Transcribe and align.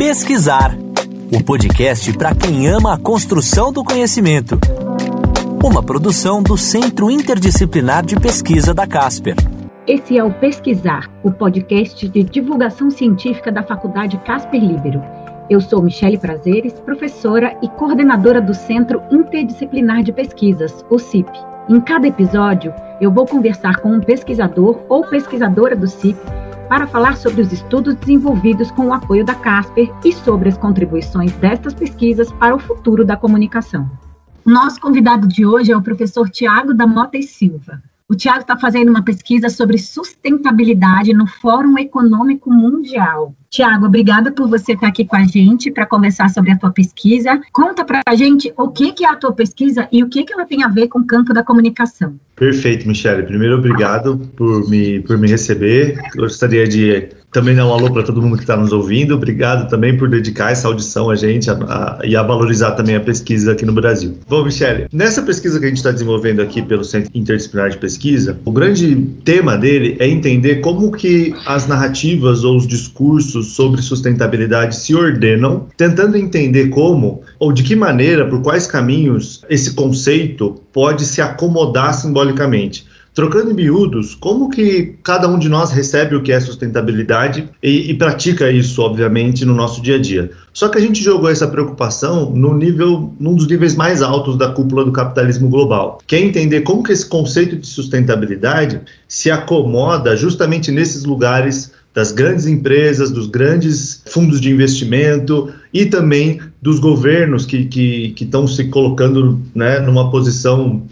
Pesquisar 0.00 0.74
o 1.30 1.44
podcast 1.44 2.10
para 2.16 2.34
quem 2.34 2.66
ama 2.66 2.94
a 2.94 2.98
construção 2.98 3.70
do 3.70 3.84
conhecimento. 3.84 4.58
Uma 5.62 5.82
produção 5.82 6.42
do 6.42 6.56
Centro 6.56 7.10
Interdisciplinar 7.10 8.06
de 8.06 8.16
Pesquisa 8.16 8.72
da 8.72 8.86
Casper. 8.86 9.34
Esse 9.86 10.16
é 10.16 10.24
o 10.24 10.32
Pesquisar, 10.32 11.10
o 11.22 11.30
podcast 11.30 12.08
de 12.08 12.22
divulgação 12.22 12.90
científica 12.90 13.52
da 13.52 13.62
Faculdade 13.62 14.16
Casper 14.24 14.64
Libero. 14.64 15.02
Eu 15.50 15.60
sou 15.60 15.82
Michele 15.82 16.16
Prazeres, 16.16 16.72
professora 16.80 17.54
e 17.62 17.68
coordenadora 17.68 18.40
do 18.40 18.54
Centro 18.54 19.02
Interdisciplinar 19.12 20.02
de 20.02 20.14
Pesquisas, 20.14 20.82
o 20.88 20.98
CIP. 20.98 21.49
Em 21.70 21.80
cada 21.80 22.08
episódio, 22.08 22.74
eu 23.00 23.12
vou 23.12 23.24
conversar 23.24 23.76
com 23.76 23.92
um 23.92 24.00
pesquisador 24.00 24.84
ou 24.88 25.06
pesquisadora 25.06 25.76
do 25.76 25.86
CIP 25.86 26.18
para 26.68 26.84
falar 26.88 27.16
sobre 27.16 27.42
os 27.42 27.52
estudos 27.52 27.94
desenvolvidos 27.94 28.72
com 28.72 28.88
o 28.88 28.92
apoio 28.92 29.24
da 29.24 29.36
Casper 29.36 29.88
e 30.04 30.12
sobre 30.12 30.48
as 30.48 30.58
contribuições 30.58 31.30
destas 31.34 31.72
pesquisas 31.72 32.32
para 32.32 32.56
o 32.56 32.58
futuro 32.58 33.04
da 33.04 33.16
comunicação. 33.16 33.88
Nosso 34.44 34.80
convidado 34.80 35.28
de 35.28 35.46
hoje 35.46 35.70
é 35.70 35.76
o 35.76 35.82
professor 35.82 36.28
Tiago 36.28 36.74
da 36.74 36.88
Mota 36.88 37.16
e 37.16 37.22
Silva. 37.22 37.80
O 38.08 38.16
Tiago 38.16 38.40
está 38.40 38.58
fazendo 38.58 38.88
uma 38.88 39.04
pesquisa 39.04 39.48
sobre 39.48 39.78
sustentabilidade 39.78 41.14
no 41.14 41.28
Fórum 41.28 41.78
Econômico 41.78 42.50
Mundial. 42.50 43.32
Tiago, 43.50 43.86
obrigada 43.86 44.30
por 44.30 44.48
você 44.48 44.74
estar 44.74 44.86
aqui 44.86 45.04
com 45.04 45.16
a 45.16 45.24
gente 45.24 45.72
para 45.72 45.84
conversar 45.84 46.30
sobre 46.30 46.52
a 46.52 46.56
tua 46.56 46.70
pesquisa. 46.70 47.40
Conta 47.52 47.84
para 47.84 48.00
a 48.06 48.14
gente 48.14 48.52
o 48.56 48.68
que, 48.68 48.92
que 48.92 49.04
é 49.04 49.08
a 49.08 49.16
tua 49.16 49.32
pesquisa 49.32 49.88
e 49.90 50.04
o 50.04 50.08
que, 50.08 50.22
que 50.22 50.32
ela 50.32 50.46
tem 50.46 50.62
a 50.62 50.68
ver 50.68 50.86
com 50.86 51.00
o 51.00 51.04
campo 51.04 51.34
da 51.34 51.42
comunicação. 51.42 52.14
Perfeito, 52.36 52.86
Michele. 52.86 53.24
Primeiro, 53.24 53.58
obrigado 53.58 54.16
por 54.36 54.70
me, 54.70 55.00
por 55.00 55.18
me 55.18 55.28
receber. 55.28 56.00
Gostaria 56.16 56.66
de 56.66 57.08
também 57.30 57.54
dar 57.54 57.66
um 57.66 57.72
alô 57.72 57.92
para 57.92 58.02
todo 58.02 58.20
mundo 58.22 58.36
que 58.36 58.42
está 58.42 58.56
nos 58.56 58.72
ouvindo. 58.72 59.14
Obrigado 59.14 59.68
também 59.68 59.96
por 59.96 60.08
dedicar 60.08 60.50
essa 60.50 60.66
audição 60.66 61.10
a 61.10 61.16
gente 61.16 61.50
a, 61.50 61.54
a, 61.54 62.00
e 62.02 62.16
a 62.16 62.22
valorizar 62.22 62.72
também 62.72 62.96
a 62.96 63.00
pesquisa 63.00 63.52
aqui 63.52 63.64
no 63.66 63.72
Brasil. 63.72 64.18
Bom, 64.28 64.44
Michele, 64.44 64.86
nessa 64.92 65.22
pesquisa 65.22 65.58
que 65.58 65.66
a 65.66 65.68
gente 65.68 65.76
está 65.76 65.90
desenvolvendo 65.90 66.40
aqui 66.40 66.62
pelo 66.62 66.82
Centro 66.82 67.10
Interdisciplinar 67.14 67.70
de 67.70 67.78
Pesquisa, 67.78 68.40
o 68.44 68.50
grande 68.50 68.96
tema 69.24 69.56
dele 69.56 69.96
é 70.00 70.08
entender 70.08 70.56
como 70.56 70.90
que 70.90 71.34
as 71.46 71.66
narrativas 71.66 72.42
ou 72.42 72.56
os 72.56 72.66
discursos 72.66 73.39
sobre 73.42 73.82
sustentabilidade 73.82 74.76
se 74.76 74.94
ordenam, 74.94 75.66
tentando 75.76 76.16
entender 76.16 76.68
como 76.68 77.22
ou 77.38 77.52
de 77.52 77.62
que 77.62 77.74
maneira, 77.74 78.26
por 78.26 78.42
quais 78.42 78.66
caminhos 78.66 79.42
esse 79.48 79.74
conceito 79.74 80.60
pode 80.72 81.04
se 81.04 81.20
acomodar 81.20 81.94
simbolicamente. 81.94 82.86
Trocando 83.12 83.50
em 83.50 83.54
miúdos, 83.54 84.14
como 84.14 84.48
que 84.48 84.94
cada 85.02 85.28
um 85.28 85.36
de 85.36 85.48
nós 85.48 85.72
recebe 85.72 86.14
o 86.14 86.22
que 86.22 86.30
é 86.30 86.38
sustentabilidade 86.38 87.48
e, 87.60 87.90
e, 87.90 87.94
pratica 87.94 88.50
isso, 88.52 88.80
obviamente, 88.80 89.44
no 89.44 89.52
nosso 89.52 89.82
dia 89.82 89.96
a 89.96 89.98
dia. 89.98 90.30
Só 90.52 90.68
que 90.68 90.78
a 90.78 90.80
gente 90.80 91.02
jogou 91.02 91.28
essa 91.28 91.48
preocupação 91.48 92.30
no 92.30 92.56
nível, 92.56 93.12
num 93.18 93.34
dos 93.34 93.48
níveis 93.48 93.74
mais 93.74 94.00
altos 94.00 94.38
da 94.38 94.52
cúpula 94.52 94.84
do 94.84 94.92
capitalismo 94.92 95.48
global, 95.48 95.98
que 96.06 96.14
é 96.14 96.20
entender 96.20 96.60
como 96.60 96.84
que 96.84 96.92
esse 96.92 97.04
conceito 97.04 97.56
de 97.56 97.66
sustentabilidade 97.66 98.80
se 99.08 99.28
acomoda 99.28 100.16
justamente 100.16 100.70
nesses 100.70 101.04
lugares 101.04 101.72
das 101.94 102.12
grandes 102.12 102.46
empresas, 102.46 103.10
dos 103.10 103.26
grandes 103.26 104.02
fundos 104.06 104.40
de 104.40 104.50
investimento 104.50 105.52
e 105.72 105.86
também 105.86 106.40
dos 106.62 106.78
governos 106.78 107.44
que 107.44 108.14
estão 108.18 108.46
se 108.46 108.64
colocando 108.68 109.40
né, 109.54 109.80
numa 109.80 110.10
posição 110.10 110.82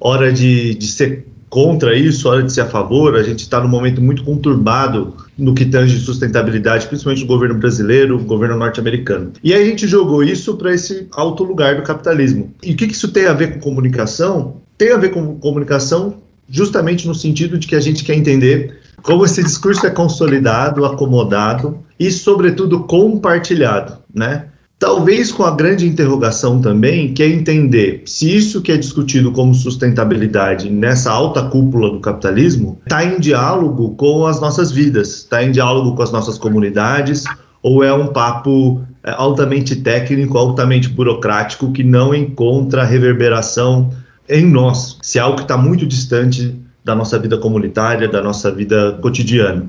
hora 0.00 0.32
de, 0.32 0.74
de 0.74 0.86
ser 0.86 1.26
contra 1.48 1.96
isso, 1.96 2.28
hora 2.28 2.42
de 2.42 2.52
ser 2.52 2.62
a 2.62 2.66
favor. 2.66 3.14
A 3.14 3.22
gente 3.22 3.40
está 3.40 3.60
num 3.60 3.68
momento 3.68 4.00
muito 4.00 4.22
conturbado 4.24 5.14
no 5.36 5.54
que 5.54 5.64
tange 5.64 5.98
sustentabilidade, 5.98 6.86
principalmente 6.86 7.22
no 7.22 7.28
governo 7.28 7.54
brasileiro, 7.56 8.16
o 8.16 8.24
governo 8.24 8.56
norte-americano. 8.56 9.32
E 9.42 9.54
aí 9.54 9.62
a 9.62 9.66
gente 9.66 9.86
jogou 9.86 10.22
isso 10.22 10.56
para 10.56 10.74
esse 10.74 11.06
alto 11.12 11.44
lugar 11.44 11.76
do 11.76 11.82
capitalismo. 11.82 12.52
E 12.62 12.72
o 12.72 12.76
que, 12.76 12.86
que 12.86 12.92
isso 12.94 13.08
tem 13.08 13.26
a 13.26 13.32
ver 13.32 13.54
com 13.54 13.60
comunicação? 13.60 14.56
Tem 14.76 14.92
a 14.92 14.96
ver 14.96 15.10
com 15.10 15.38
comunicação 15.38 16.16
justamente 16.50 17.06
no 17.06 17.14
sentido 17.14 17.58
de 17.58 17.66
que 17.66 17.76
a 17.76 17.80
gente 17.80 18.04
quer 18.04 18.14
entender 18.14 18.77
como 19.02 19.24
esse 19.24 19.42
discurso 19.42 19.86
é 19.86 19.90
consolidado, 19.90 20.84
acomodado 20.84 21.78
e, 21.98 22.10
sobretudo, 22.10 22.80
compartilhado, 22.84 23.98
né? 24.14 24.46
Talvez 24.78 25.32
com 25.32 25.42
a 25.42 25.50
grande 25.50 25.88
interrogação 25.88 26.60
também, 26.60 27.12
que 27.12 27.20
é 27.20 27.28
entender 27.28 28.02
se 28.06 28.36
isso 28.36 28.62
que 28.62 28.70
é 28.70 28.76
discutido 28.76 29.32
como 29.32 29.52
sustentabilidade 29.52 30.70
nessa 30.70 31.10
alta 31.10 31.42
cúpula 31.42 31.90
do 31.90 31.98
capitalismo 31.98 32.78
está 32.84 33.04
em 33.04 33.18
diálogo 33.18 33.96
com 33.96 34.24
as 34.24 34.40
nossas 34.40 34.70
vidas, 34.70 35.08
está 35.16 35.42
em 35.42 35.50
diálogo 35.50 35.96
com 35.96 36.02
as 36.02 36.12
nossas 36.12 36.38
comunidades, 36.38 37.24
ou 37.60 37.82
é 37.82 37.92
um 37.92 38.06
papo 38.08 38.80
é, 39.02 39.10
altamente 39.10 39.74
técnico, 39.74 40.38
altamente 40.38 40.88
burocrático, 40.88 41.72
que 41.72 41.82
não 41.82 42.14
encontra 42.14 42.84
reverberação 42.84 43.90
em 44.28 44.46
nós, 44.46 44.96
se 45.02 45.18
é 45.18 45.22
algo 45.22 45.38
que 45.38 45.42
está 45.42 45.56
muito 45.56 45.86
distante 45.86 46.54
da 46.88 46.94
nossa 46.94 47.18
vida 47.18 47.36
comunitária, 47.36 48.08
da 48.08 48.22
nossa 48.22 48.50
vida 48.50 48.98
cotidiana. 49.02 49.66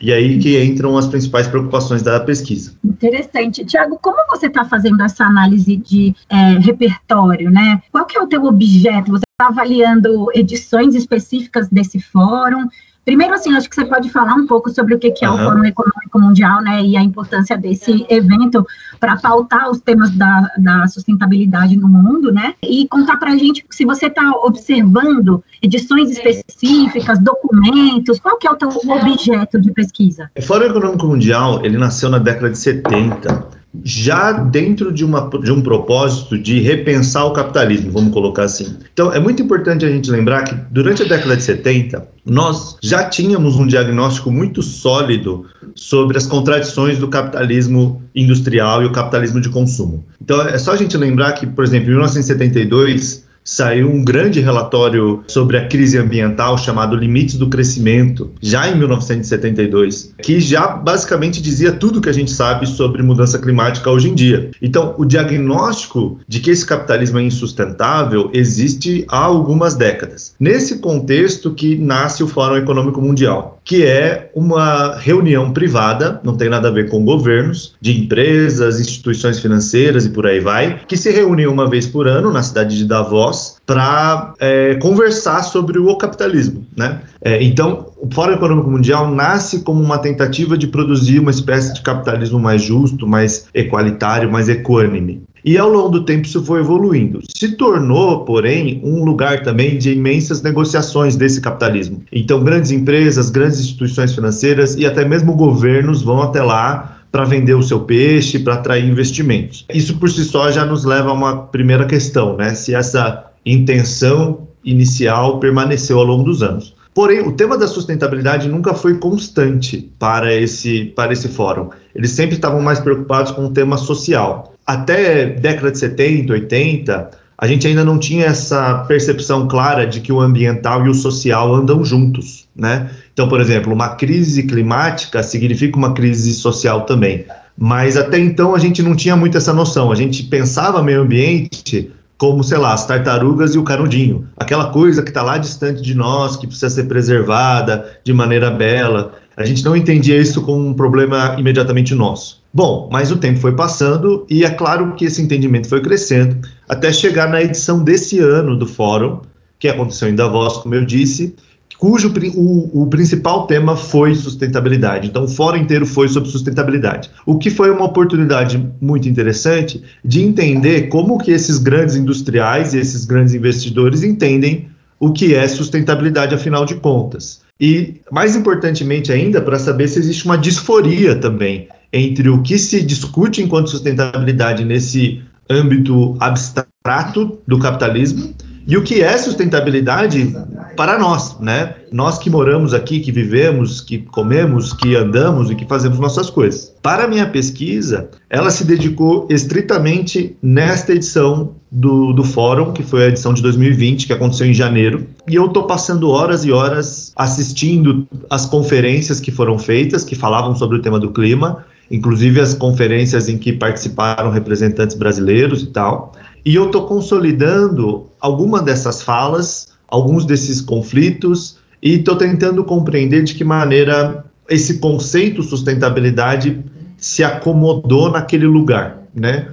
E 0.00 0.10
aí 0.10 0.38
que 0.38 0.60
entram 0.64 0.96
as 0.96 1.06
principais 1.06 1.46
preocupações 1.46 2.02
da 2.02 2.18
pesquisa. 2.18 2.72
Interessante. 2.82 3.62
Tiago, 3.64 3.98
como 4.00 4.16
você 4.30 4.46
está 4.46 4.64
fazendo 4.64 5.00
essa 5.02 5.24
análise 5.24 5.76
de 5.76 6.14
é, 6.30 6.58
repertório, 6.58 7.50
né? 7.50 7.80
Qual 7.92 8.06
que 8.06 8.16
é 8.16 8.22
o 8.22 8.26
teu 8.26 8.44
objeto? 8.44 9.12
Você 9.12 9.24
está 9.32 9.48
avaliando 9.48 10.28
edições 10.34 10.94
específicas 10.94 11.68
desse 11.68 12.00
fórum? 12.00 12.66
Primeiro, 13.04 13.34
assim, 13.34 13.52
acho 13.54 13.68
que 13.68 13.74
você 13.74 13.84
pode 13.84 14.10
falar 14.10 14.34
um 14.34 14.46
pouco 14.46 14.70
sobre 14.70 14.94
o 14.94 14.98
que, 14.98 15.12
é 15.24 15.28
uhum. 15.28 15.34
o 15.34 15.38
Fórum 15.38 15.64
Econômico 15.64 16.20
Mundial, 16.20 16.62
né, 16.62 16.82
e 16.82 16.96
a 16.96 17.02
importância 17.02 17.56
desse 17.58 18.06
evento 18.08 18.64
para 19.00 19.16
pautar 19.16 19.70
os 19.70 19.80
temas 19.80 20.10
da, 20.10 20.48
da, 20.56 20.86
sustentabilidade 20.86 21.76
no 21.76 21.88
mundo, 21.88 22.30
né, 22.30 22.54
e 22.62 22.86
contar 22.88 23.16
para 23.16 23.32
a 23.32 23.36
gente 23.36 23.64
se 23.70 23.84
você 23.84 24.06
está 24.06 24.30
observando 24.44 25.42
edições 25.60 26.10
específicas, 26.10 27.18
documentos, 27.18 28.20
qual 28.20 28.38
que 28.38 28.46
é 28.46 28.50
o 28.50 28.56
teu 28.56 28.68
objeto 28.68 29.60
de 29.60 29.72
pesquisa? 29.72 30.30
O 30.38 30.42
Fórum 30.42 30.66
Econômico 30.66 31.06
Mundial, 31.06 31.64
ele 31.64 31.78
nasceu 31.78 32.08
na 32.08 32.18
década 32.18 32.50
de 32.50 32.58
70, 32.58 33.61
já 33.84 34.32
dentro 34.32 34.92
de, 34.92 35.04
uma, 35.04 35.30
de 35.42 35.50
um 35.50 35.62
propósito 35.62 36.38
de 36.38 36.60
repensar 36.60 37.24
o 37.24 37.32
capitalismo, 37.32 37.90
vamos 37.90 38.12
colocar 38.12 38.44
assim. 38.44 38.76
Então, 38.92 39.12
é 39.12 39.18
muito 39.18 39.42
importante 39.42 39.84
a 39.84 39.90
gente 39.90 40.10
lembrar 40.10 40.44
que 40.44 40.54
durante 40.70 41.02
a 41.02 41.06
década 41.06 41.36
de 41.36 41.42
70, 41.42 42.06
nós 42.26 42.76
já 42.82 43.04
tínhamos 43.04 43.56
um 43.56 43.66
diagnóstico 43.66 44.30
muito 44.30 44.62
sólido 44.62 45.46
sobre 45.74 46.18
as 46.18 46.26
contradições 46.26 46.98
do 46.98 47.08
capitalismo 47.08 48.02
industrial 48.14 48.82
e 48.82 48.86
o 48.86 48.92
capitalismo 48.92 49.40
de 49.40 49.48
consumo. 49.48 50.04
Então, 50.20 50.42
é 50.42 50.58
só 50.58 50.72
a 50.72 50.76
gente 50.76 50.96
lembrar 50.96 51.32
que, 51.32 51.46
por 51.46 51.64
exemplo, 51.64 51.88
em 51.88 51.92
1972, 51.92 53.24
saiu 53.44 53.90
um 53.90 54.04
grande 54.04 54.40
relatório 54.40 55.22
sobre 55.26 55.56
a 55.56 55.66
crise 55.66 55.98
ambiental 55.98 56.56
chamado 56.56 56.96
Limites 56.96 57.36
do 57.36 57.48
Crescimento, 57.48 58.30
já 58.40 58.68
em 58.68 58.76
1972, 58.76 60.14
que 60.22 60.40
já 60.40 60.68
basicamente 60.68 61.40
dizia 61.40 61.72
tudo 61.72 62.00
que 62.00 62.08
a 62.08 62.14
gente 62.14 62.30
sabe 62.30 62.66
sobre 62.66 63.02
mudança 63.02 63.38
climática 63.38 63.90
hoje 63.90 64.10
em 64.10 64.14
dia. 64.14 64.50
Então, 64.60 64.94
o 64.98 65.04
diagnóstico 65.04 66.20
de 66.28 66.40
que 66.40 66.50
esse 66.50 66.64
capitalismo 66.64 67.18
é 67.18 67.22
insustentável 67.22 68.30
existe 68.32 69.04
há 69.08 69.18
algumas 69.18 69.74
décadas. 69.74 70.34
Nesse 70.38 70.78
contexto 70.78 71.52
que 71.52 71.76
nasce 71.76 72.22
o 72.22 72.28
Fórum 72.28 72.56
Econômico 72.56 73.00
Mundial, 73.00 73.60
que 73.64 73.84
é 73.84 74.30
uma 74.34 74.96
reunião 74.96 75.52
privada, 75.52 76.20
não 76.24 76.36
tem 76.36 76.48
nada 76.48 76.68
a 76.68 76.72
ver 76.72 76.88
com 76.88 77.04
governos, 77.04 77.74
de 77.80 77.98
empresas, 77.98 78.80
instituições 78.80 79.38
financeiras 79.38 80.04
e 80.04 80.10
por 80.10 80.26
aí 80.26 80.40
vai, 80.40 80.80
que 80.86 80.96
se 80.96 81.10
reúnem 81.10 81.46
uma 81.46 81.68
vez 81.68 81.86
por 81.86 82.08
ano 82.08 82.32
na 82.32 82.42
cidade 82.42 82.76
de 82.76 82.84
Davos 82.84 83.31
para 83.66 84.34
é, 84.40 84.74
conversar 84.76 85.42
sobre 85.42 85.78
o 85.78 85.96
capitalismo. 85.96 86.66
Né? 86.76 87.00
É, 87.20 87.42
então, 87.42 87.86
o 87.96 88.12
Fórum 88.12 88.34
Econômico 88.34 88.70
Mundial 88.70 89.10
nasce 89.10 89.60
como 89.60 89.82
uma 89.82 89.98
tentativa 89.98 90.56
de 90.56 90.66
produzir 90.66 91.18
uma 91.18 91.30
espécie 91.30 91.72
de 91.74 91.82
capitalismo 91.82 92.38
mais 92.38 92.62
justo, 92.62 93.06
mais 93.06 93.48
equalitário, 93.54 94.30
mais 94.30 94.48
equânime. 94.48 95.22
E 95.44 95.58
ao 95.58 95.68
longo 95.68 95.88
do 95.88 96.04
tempo 96.04 96.26
isso 96.26 96.44
foi 96.44 96.60
evoluindo. 96.60 97.20
Se 97.28 97.56
tornou, 97.56 98.24
porém, 98.24 98.80
um 98.84 99.04
lugar 99.04 99.42
também 99.42 99.76
de 99.76 99.92
imensas 99.92 100.40
negociações 100.40 101.16
desse 101.16 101.40
capitalismo. 101.40 102.02
Então, 102.12 102.44
grandes 102.44 102.70
empresas, 102.70 103.28
grandes 103.28 103.58
instituições 103.58 104.14
financeiras 104.14 104.76
e 104.76 104.86
até 104.86 105.04
mesmo 105.04 105.34
governos 105.34 106.02
vão 106.02 106.22
até 106.22 106.42
lá 106.42 106.91
para 107.12 107.24
vender 107.24 107.54
o 107.54 107.62
seu 107.62 107.80
peixe, 107.80 108.38
para 108.38 108.54
atrair 108.54 108.88
investimentos. 108.88 109.66
Isso 109.72 109.98
por 109.98 110.10
si 110.10 110.24
só 110.24 110.50
já 110.50 110.64
nos 110.64 110.84
leva 110.84 111.10
a 111.10 111.12
uma 111.12 111.42
primeira 111.42 111.84
questão, 111.84 112.36
né? 112.36 112.54
Se 112.54 112.74
essa 112.74 113.30
intenção 113.44 114.48
inicial 114.64 115.38
permaneceu 115.38 115.98
ao 115.98 116.04
longo 116.04 116.24
dos 116.24 116.42
anos. 116.42 116.74
Porém, 116.94 117.20
o 117.20 117.32
tema 117.32 117.56
da 117.56 117.66
sustentabilidade 117.66 118.48
nunca 118.48 118.74
foi 118.74 118.98
constante 118.98 119.90
para 119.98 120.34
esse, 120.34 120.86
para 120.96 121.12
esse 121.12 121.28
fórum. 121.28 121.70
Eles 121.94 122.10
sempre 122.10 122.34
estavam 122.34 122.60
mais 122.60 122.80
preocupados 122.80 123.32
com 123.32 123.46
o 123.46 123.50
tema 123.50 123.76
social. 123.76 124.54
Até 124.66 125.26
década 125.26 125.70
de 125.70 125.78
70, 125.78 126.32
80, 126.32 127.10
a 127.38 127.46
gente 127.46 127.66
ainda 127.66 127.84
não 127.84 127.98
tinha 127.98 128.26
essa 128.26 128.84
percepção 128.86 129.48
clara 129.48 129.86
de 129.86 130.00
que 130.00 130.12
o 130.12 130.20
ambiental 130.20 130.86
e 130.86 130.88
o 130.88 130.94
social 130.94 131.54
andam 131.54 131.84
juntos, 131.84 132.46
né? 132.54 132.90
Então, 133.12 133.28
por 133.28 133.40
exemplo, 133.40 133.72
uma 133.72 133.90
crise 133.90 134.42
climática 134.44 135.22
significa 135.22 135.76
uma 135.76 135.92
crise 135.92 136.32
social 136.32 136.82
também. 136.82 137.26
Mas 137.56 137.96
até 137.96 138.18
então 138.18 138.54
a 138.54 138.58
gente 138.58 138.82
não 138.82 138.96
tinha 138.96 139.16
muito 139.16 139.36
essa 139.36 139.52
noção. 139.52 139.92
A 139.92 139.94
gente 139.94 140.22
pensava 140.24 140.82
meio 140.82 141.02
ambiente 141.02 141.90
como, 142.16 142.44
sei 142.44 142.56
lá, 142.56 142.72
as 142.72 142.86
tartarugas 142.86 143.54
e 143.54 143.58
o 143.58 143.64
canudinho. 143.64 144.26
Aquela 144.36 144.66
coisa 144.70 145.02
que 145.02 145.10
está 145.10 145.22
lá 145.22 145.38
distante 145.38 145.82
de 145.82 145.94
nós, 145.94 146.36
que 146.36 146.46
precisa 146.46 146.70
ser 146.70 146.84
preservada 146.84 147.98
de 148.04 148.12
maneira 148.12 148.50
bela. 148.50 149.14
A 149.36 149.44
gente 149.44 149.64
não 149.64 149.76
entendia 149.76 150.16
isso 150.16 150.40
como 150.42 150.66
um 150.66 150.72
problema 150.72 151.34
imediatamente 151.38 151.94
nosso. 151.94 152.40
Bom, 152.54 152.88
mas 152.92 153.10
o 153.10 153.16
tempo 153.16 153.40
foi 153.40 153.56
passando 153.56 154.26
e 154.30 154.44
é 154.44 154.50
claro 154.50 154.94
que 154.94 155.06
esse 155.06 155.20
entendimento 155.20 155.68
foi 155.68 155.80
crescendo 155.80 156.36
até 156.68 156.92
chegar 156.92 157.28
na 157.28 157.42
edição 157.42 157.82
desse 157.82 158.18
ano 158.18 158.56
do 158.56 158.66
Fórum, 158.66 159.20
que 159.58 159.68
aconteceu 159.68 160.08
em 160.08 160.14
Davos, 160.14 160.58
como 160.58 160.74
eu 160.74 160.84
disse, 160.84 161.34
cujo 161.82 162.12
o, 162.36 162.82
o, 162.82 162.86
principal 162.86 163.44
tema 163.48 163.74
foi 163.74 164.14
sustentabilidade. 164.14 165.08
Então, 165.08 165.24
o 165.24 165.28
fórum 165.28 165.56
inteiro 165.56 165.84
foi 165.84 166.06
sobre 166.06 166.30
sustentabilidade. 166.30 167.10
O 167.26 167.36
que 167.36 167.50
foi 167.50 167.72
uma 167.72 167.86
oportunidade 167.86 168.64
muito 168.80 169.08
interessante 169.08 169.82
de 170.04 170.22
entender 170.22 170.82
como 170.82 171.18
que 171.18 171.32
esses 171.32 171.58
grandes 171.58 171.96
industriais 171.96 172.72
e 172.72 172.78
esses 172.78 173.04
grandes 173.04 173.34
investidores 173.34 174.04
entendem 174.04 174.68
o 175.00 175.12
que 175.12 175.34
é 175.34 175.48
sustentabilidade, 175.48 176.32
afinal 176.32 176.64
de 176.64 176.76
contas. 176.76 177.40
E, 177.60 178.00
mais 178.12 178.36
importantemente 178.36 179.10
ainda, 179.10 179.40
para 179.40 179.58
saber 179.58 179.88
se 179.88 179.98
existe 179.98 180.24
uma 180.24 180.38
disforia 180.38 181.16
também 181.16 181.66
entre 181.92 182.28
o 182.28 182.42
que 182.42 182.58
se 182.58 182.80
discute 182.80 183.42
enquanto 183.42 183.70
sustentabilidade 183.70 184.64
nesse 184.64 185.20
âmbito 185.50 186.16
abstrato 186.20 187.40
do 187.44 187.58
capitalismo 187.58 188.32
e 188.66 188.76
o 188.76 188.82
que 188.82 189.02
é 189.02 189.16
sustentabilidade 189.18 190.34
para 190.76 190.98
nós, 190.98 191.38
né? 191.40 191.74
Nós 191.90 192.18
que 192.18 192.30
moramos 192.30 192.72
aqui, 192.72 193.00
que 193.00 193.12
vivemos, 193.12 193.80
que 193.80 193.98
comemos, 193.98 194.72
que 194.72 194.96
andamos 194.96 195.50
e 195.50 195.54
que 195.54 195.66
fazemos 195.66 195.98
nossas 195.98 196.30
coisas. 196.30 196.72
Para 196.82 197.04
a 197.04 197.08
minha 197.08 197.26
pesquisa, 197.26 198.08
ela 198.30 198.50
se 198.50 198.64
dedicou 198.64 199.26
estritamente 199.28 200.36
nesta 200.42 200.92
edição 200.92 201.54
do, 201.70 202.12
do 202.12 202.24
fórum, 202.24 202.72
que 202.72 202.82
foi 202.82 203.04
a 203.04 203.08
edição 203.08 203.34
de 203.34 203.42
2020, 203.42 204.06
que 204.06 204.12
aconteceu 204.12 204.46
em 204.46 204.54
janeiro. 204.54 205.06
E 205.28 205.34
eu 205.34 205.46
estou 205.46 205.64
passando 205.64 206.10
horas 206.10 206.44
e 206.44 206.52
horas 206.52 207.12
assistindo 207.16 208.06
as 208.30 208.46
conferências 208.46 209.20
que 209.20 209.30
foram 209.30 209.58
feitas, 209.58 210.04
que 210.04 210.14
falavam 210.14 210.54
sobre 210.54 210.78
o 210.78 210.82
tema 210.82 210.98
do 210.98 211.10
clima, 211.10 211.64
inclusive 211.90 212.40
as 212.40 212.54
conferências 212.54 213.28
em 213.28 213.36
que 213.36 213.52
participaram 213.52 214.30
representantes 214.30 214.96
brasileiros 214.96 215.62
e 215.62 215.66
tal. 215.66 216.14
E 216.44 216.54
eu 216.54 216.66
estou 216.66 216.86
consolidando 216.86 218.06
alguma 218.20 218.60
dessas 218.60 219.02
falas, 219.02 219.68
alguns 219.86 220.24
desses 220.24 220.60
conflitos, 220.60 221.58
e 221.82 221.94
estou 221.94 222.16
tentando 222.16 222.64
compreender 222.64 223.22
de 223.22 223.34
que 223.34 223.44
maneira 223.44 224.24
esse 224.48 224.78
conceito 224.78 225.42
sustentabilidade 225.42 226.60
se 226.96 227.24
acomodou 227.24 228.10
naquele 228.10 228.46
lugar, 228.46 229.02
né? 229.14 229.48